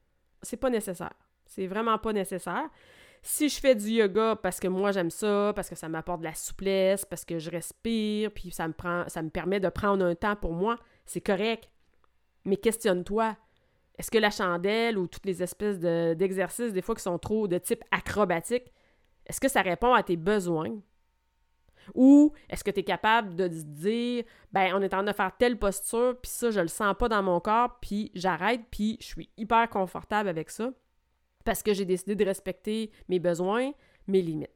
c'est 0.42 0.56
pas 0.56 0.70
nécessaire. 0.70 1.12
C'est 1.46 1.68
vraiment 1.68 1.98
pas 1.98 2.14
nécessaire. 2.14 2.70
Si 3.22 3.50
je 3.50 3.60
fais 3.60 3.76
du 3.76 3.90
yoga 3.90 4.38
parce 4.38 4.62
que 4.62 4.70
moi 4.70 4.94
j'aime 4.94 5.12
ça, 5.12 5.52
parce 5.54 5.70
que 5.70 5.76
ça 5.76 5.90
m'apporte 5.90 6.22
de 6.22 6.26
la 6.28 6.34
souplesse, 6.34 7.04
parce 7.04 7.26
que 7.26 7.40
je 7.40 7.52
respire, 7.52 8.32
puis 8.32 8.52
ça 8.52 8.70
me 8.70 8.74
prend, 8.74 9.04
ça 9.10 9.22
me 9.22 9.30
permet 9.30 9.60
de 9.60 9.68
prendre 9.68 10.06
un 10.06 10.16
temps 10.16 10.38
pour 10.38 10.54
moi, 10.54 10.78
c'est 11.06 11.20
correct. 11.20 11.70
Mais 12.46 12.56
questionne-toi, 12.56 13.36
est-ce 14.02 14.10
que 14.10 14.18
la 14.18 14.32
chandelle 14.32 14.98
ou 14.98 15.06
toutes 15.06 15.28
les 15.28 15.44
espèces 15.44 15.80
d'exercices, 15.80 16.74
des 16.74 16.82
fois 16.82 16.96
qui 16.96 17.04
sont 17.04 17.20
trop 17.20 17.48
de 17.48 17.60
type 17.60 17.84
acrobatique, 17.92 18.74
est-ce 19.28 19.40
que 19.40 19.48
ça 19.48 19.62
répond 19.62 19.94
à 19.94 20.02
tes 20.02 20.18
besoins? 20.18 20.72
Ou 21.94 22.34
est-ce 22.50 22.64
que 22.64 22.72
tu 22.72 22.80
es 22.80 22.84
capable 22.84 23.36
de 23.36 23.48
dire, 23.48 24.24
ben, 24.52 24.74
on 24.74 24.82
est 24.82 24.86
en 24.96 24.98
train 24.98 25.04
de 25.04 25.14
faire 25.14 25.38
telle 25.38 25.60
posture, 25.60 26.18
puis 26.20 26.32
ça, 26.32 26.50
je 26.50 26.62
le 26.62 26.68
sens 26.68 26.96
pas 26.98 27.10
dans 27.10 27.22
mon 27.22 27.40
corps, 27.40 27.78
puis 27.80 28.10
j'arrête, 28.16 28.62
puis 28.72 28.98
je 29.02 29.06
suis 29.06 29.30
hyper 29.38 29.70
confortable 29.70 30.30
avec 30.30 30.50
ça, 30.50 30.72
parce 31.46 31.62
que 31.62 31.72
j'ai 31.72 31.86
décidé 31.86 32.16
de 32.16 32.26
respecter 32.26 32.90
mes 33.08 33.20
besoins, 33.20 33.70
mes 34.08 34.24
limites. 34.24 34.50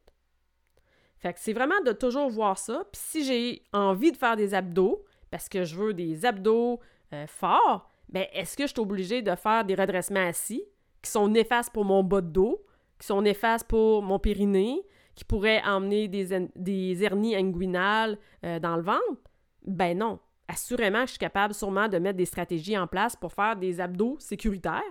Fait 1.20 1.34
que 1.34 1.40
c'est 1.40 1.54
vraiment 1.54 1.82
de 1.86 1.92
toujours 1.92 2.32
voir 2.32 2.58
ça. 2.58 2.84
Puis 2.92 3.00
si 3.00 3.24
j'ai 3.24 3.64
envie 3.74 4.12
de 4.12 4.18
faire 4.18 4.38
des 4.38 4.56
abdos, 4.56 5.06
parce 5.30 5.50
que 5.50 5.64
je 5.64 5.76
veux 5.76 5.94
des 5.94 6.26
abdos 6.26 6.80
euh, 7.14 7.28
forts, 7.28 7.92
ben, 8.10 8.26
est-ce 8.34 8.56
que 8.56 8.64
je 8.64 8.72
suis 8.72 8.80
obligée 8.80 9.22
de 9.22 9.36
faire 9.36 9.66
des 9.66 9.76
redressements 9.76 10.28
assis 10.28 10.64
qui 11.02 11.12
sont 11.12 11.28
néfastes 11.28 11.72
pour 11.74 11.86
mon 11.86 12.04
bas 12.04 12.22
de 12.22 12.30
dos, 12.30 12.66
qui 13.00 13.08
sont 13.08 13.22
néfastes 13.22 13.68
pour 13.68 14.02
mon 14.02 14.20
périnée, 14.20 14.82
qui 15.16 15.24
pourraient 15.24 15.62
emmener 15.64 16.08
des, 16.08 17.04
hernies 17.04 17.36
inguinales 17.36 18.18
euh, 18.44 18.60
dans 18.60 18.76
le 18.76 18.84
ventre? 18.84 19.22
Ben 19.66 19.98
non. 19.98 20.20
Assurément, 20.48 21.02
je 21.02 21.12
suis 21.12 21.20
capable 21.20 21.54
sûrement 21.54 21.88
de 21.88 21.98
mettre 21.98 22.18
des 22.18 22.26
stratégies 22.26 22.78
en 22.78 22.86
place 22.86 23.16
pour 23.16 23.34
faire 23.34 23.56
des 23.56 23.82
abdos 23.82 24.18
sécuritaires, 24.20 24.84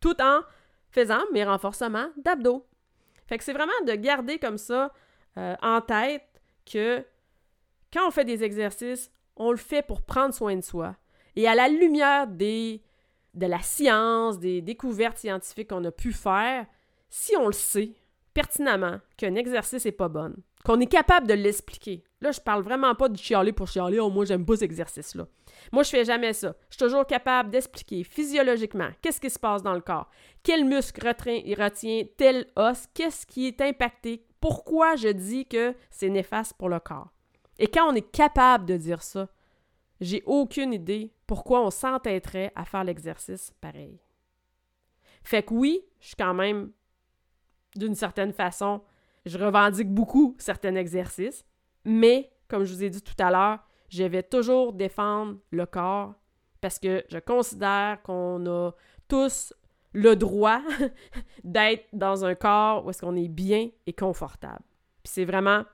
tout 0.00 0.20
en 0.22 0.40
faisant 0.90 1.20
mes 1.32 1.44
renforcements 1.44 2.08
d'abdos. 2.16 2.66
Fait 3.26 3.36
que 3.36 3.44
c'est 3.44 3.52
vraiment 3.52 3.72
de 3.86 3.92
garder 3.92 4.38
comme 4.38 4.58
ça 4.58 4.92
euh, 5.36 5.56
en 5.62 5.80
tête 5.80 6.22
que 6.64 7.04
quand 7.92 8.06
on 8.06 8.10
fait 8.10 8.24
des 8.24 8.42
exercices, 8.42 9.10
on 9.36 9.50
le 9.50 9.56
fait 9.56 9.82
pour 9.86 10.02
prendre 10.02 10.34
soin 10.34 10.56
de 10.56 10.62
soi, 10.62 10.96
et 11.36 11.48
à 11.48 11.54
la 11.54 11.68
lumière 11.68 12.26
des, 12.26 12.82
de 13.34 13.46
la 13.46 13.60
science, 13.60 14.38
des 14.38 14.62
découvertes 14.62 15.18
scientifiques 15.18 15.70
qu'on 15.70 15.84
a 15.84 15.92
pu 15.92 16.12
faire, 16.12 16.66
si 17.08 17.36
on 17.36 17.46
le 17.46 17.52
sait 17.52 17.92
pertinemment 18.32 18.98
qu'un 19.16 19.36
exercice 19.36 19.84
n'est 19.84 19.92
pas 19.92 20.08
bon, 20.08 20.34
qu'on 20.64 20.80
est 20.80 20.86
capable 20.86 21.28
de 21.28 21.34
l'expliquer. 21.34 22.02
Là, 22.20 22.32
je 22.32 22.40
parle 22.40 22.62
vraiment 22.62 22.94
pas 22.94 23.08
de 23.08 23.16
chialer 23.16 23.52
pour 23.52 23.68
chialer, 23.68 24.00
oh, 24.00 24.10
moi, 24.10 24.24
j'aime 24.24 24.44
pas 24.44 24.54
cet 24.54 24.64
exercice-là. 24.64 25.26
Moi, 25.72 25.82
je 25.84 25.90
fais 25.90 26.04
jamais 26.04 26.32
ça. 26.32 26.54
Je 26.70 26.76
suis 26.76 26.84
toujours 26.84 27.06
capable 27.06 27.50
d'expliquer 27.50 28.02
physiologiquement 28.02 28.88
qu'est-ce 29.00 29.20
qui 29.20 29.30
se 29.30 29.38
passe 29.38 29.62
dans 29.62 29.74
le 29.74 29.80
corps, 29.80 30.10
quel 30.42 30.64
muscle 30.64 31.06
retient, 31.06 31.42
retient 31.56 32.04
tel 32.16 32.46
os, 32.56 32.88
qu'est-ce 32.92 33.24
qui 33.26 33.46
est 33.46 33.60
impacté, 33.60 34.26
pourquoi 34.40 34.96
je 34.96 35.08
dis 35.08 35.46
que 35.46 35.74
c'est 35.90 36.08
néfaste 36.08 36.54
pour 36.54 36.68
le 36.68 36.80
corps. 36.80 37.10
Et 37.58 37.68
quand 37.68 37.88
on 37.88 37.94
est 37.94 38.10
capable 38.10 38.66
de 38.66 38.76
dire 38.76 39.02
ça, 39.02 39.28
j'ai 40.00 40.22
aucune 40.26 40.72
idée 40.72 41.12
pourquoi 41.26 41.64
on 41.64 41.70
s'entêterait 41.70 42.52
à 42.54 42.64
faire 42.64 42.84
l'exercice 42.84 43.52
pareil. 43.60 44.00
Fait 45.22 45.42
que 45.42 45.54
oui, 45.54 45.80
je 46.00 46.08
suis 46.08 46.16
quand 46.16 46.34
même, 46.34 46.70
d'une 47.76 47.94
certaine 47.94 48.32
façon, 48.32 48.82
je 49.24 49.38
revendique 49.38 49.92
beaucoup 49.92 50.36
certains 50.38 50.74
exercices, 50.74 51.44
mais 51.84 52.30
comme 52.48 52.64
je 52.64 52.74
vous 52.74 52.84
ai 52.84 52.90
dit 52.90 53.02
tout 53.02 53.14
à 53.18 53.30
l'heure, 53.30 53.60
je 53.88 54.04
vais 54.04 54.22
toujours 54.22 54.72
défendre 54.72 55.38
le 55.50 55.66
corps 55.66 56.14
parce 56.60 56.78
que 56.78 57.04
je 57.08 57.18
considère 57.18 58.02
qu'on 58.02 58.46
a 58.46 58.72
tous 59.08 59.52
le 59.92 60.16
droit 60.16 60.60
d'être 61.44 61.84
dans 61.92 62.24
un 62.24 62.34
corps 62.34 62.84
où 62.84 62.90
est-ce 62.90 63.00
qu'on 63.00 63.16
est 63.16 63.28
bien 63.28 63.68
et 63.86 63.92
confortable. 63.92 64.62
Puis 65.02 65.12
c'est 65.12 65.24
vraiment, 65.24 65.64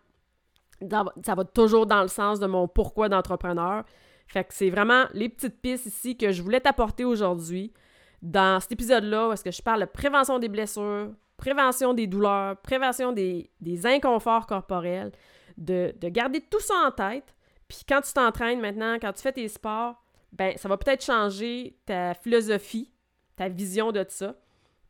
ça 0.90 1.34
va 1.34 1.44
toujours 1.44 1.86
dans 1.86 2.02
le 2.02 2.08
sens 2.08 2.38
de 2.40 2.46
mon 2.46 2.68
pourquoi 2.68 3.08
d'entrepreneur. 3.08 3.84
Fait 4.30 4.44
que 4.44 4.54
c'est 4.54 4.70
vraiment 4.70 5.06
les 5.12 5.28
petites 5.28 5.60
pistes 5.60 5.86
ici 5.86 6.16
que 6.16 6.30
je 6.30 6.40
voulais 6.40 6.60
t'apporter 6.60 7.04
aujourd'hui 7.04 7.72
dans 8.22 8.60
cet 8.60 8.70
épisode-là 8.70 9.28
où 9.28 9.32
est-ce 9.32 9.42
que 9.42 9.50
je 9.50 9.60
parle 9.60 9.80
de 9.80 9.86
prévention 9.86 10.38
des 10.38 10.48
blessures, 10.48 11.10
prévention 11.36 11.94
des 11.94 12.06
douleurs, 12.06 12.56
prévention 12.58 13.10
des, 13.10 13.50
inconforts 13.84 14.46
corporels, 14.46 15.10
de, 15.56 15.92
de, 16.00 16.08
garder 16.08 16.40
tout 16.40 16.60
ça 16.60 16.74
en 16.86 16.92
tête. 16.92 17.34
Puis 17.66 17.80
quand 17.88 18.02
tu 18.02 18.12
t'entraînes 18.12 18.60
maintenant, 18.60 18.98
quand 19.00 19.12
tu 19.12 19.20
fais 19.20 19.32
tes 19.32 19.48
sports, 19.48 20.00
ben 20.32 20.56
ça 20.56 20.68
va 20.68 20.76
peut-être 20.76 21.04
changer 21.04 21.76
ta 21.84 22.14
philosophie, 22.14 22.92
ta 23.34 23.48
vision 23.48 23.90
de 23.90 24.04
ça. 24.06 24.36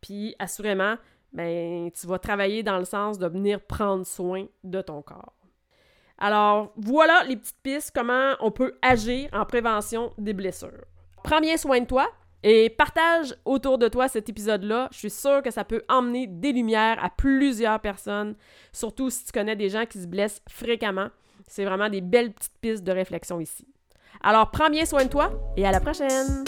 Puis 0.03 0.35
assurément, 0.38 0.96
ben 1.33 1.90
tu 1.92 2.07
vas 2.07 2.18
travailler 2.18 2.62
dans 2.62 2.79
le 2.79 2.85
sens 2.85 3.18
de 3.18 3.26
venir 3.26 3.62
prendre 3.62 4.05
soin 4.05 4.44
de 4.64 4.83
ton 4.83 5.00
corps. 5.00 5.39
Alors, 6.20 6.72
voilà 6.76 7.24
les 7.24 7.37
petites 7.37 7.62
pistes, 7.62 7.92
comment 7.94 8.35
on 8.40 8.50
peut 8.50 8.74
agir 8.83 9.30
en 9.33 9.44
prévention 9.44 10.12
des 10.18 10.35
blessures. 10.35 10.85
Prends 11.24 11.40
bien 11.40 11.56
soin 11.56 11.80
de 11.80 11.87
toi, 11.87 12.09
et 12.42 12.70
partage 12.70 13.35
autour 13.44 13.78
de 13.78 13.88
toi 13.88 14.09
cet 14.09 14.28
épisode-là. 14.28 14.88
Je 14.92 14.98
suis 14.98 15.11
sûre 15.11 15.42
que 15.42 15.50
ça 15.50 15.64
peut 15.64 15.83
emmener 15.88 16.26
des 16.26 16.52
lumières 16.52 17.02
à 17.02 17.11
plusieurs 17.11 17.80
personnes, 17.80 18.35
surtout 18.72 19.11
si 19.11 19.24
tu 19.24 19.33
connais 19.33 19.56
des 19.56 19.68
gens 19.68 19.87
qui 19.87 20.00
se 20.00 20.06
blessent 20.06 20.42
fréquemment. 20.48 21.09
C'est 21.46 21.64
vraiment 21.64 21.88
des 21.88 22.00
belles 22.00 22.33
petites 22.33 22.59
pistes 22.61 22.85
de 22.85 22.92
réflexion 22.92 23.40
ici. 23.40 23.66
Alors 24.22 24.50
prends 24.50 24.70
bien 24.70 24.85
soin 24.85 25.04
de 25.04 25.11
toi 25.11 25.33
et 25.56 25.66
à 25.66 25.72
la 25.72 25.80
prochaine! 25.80 26.44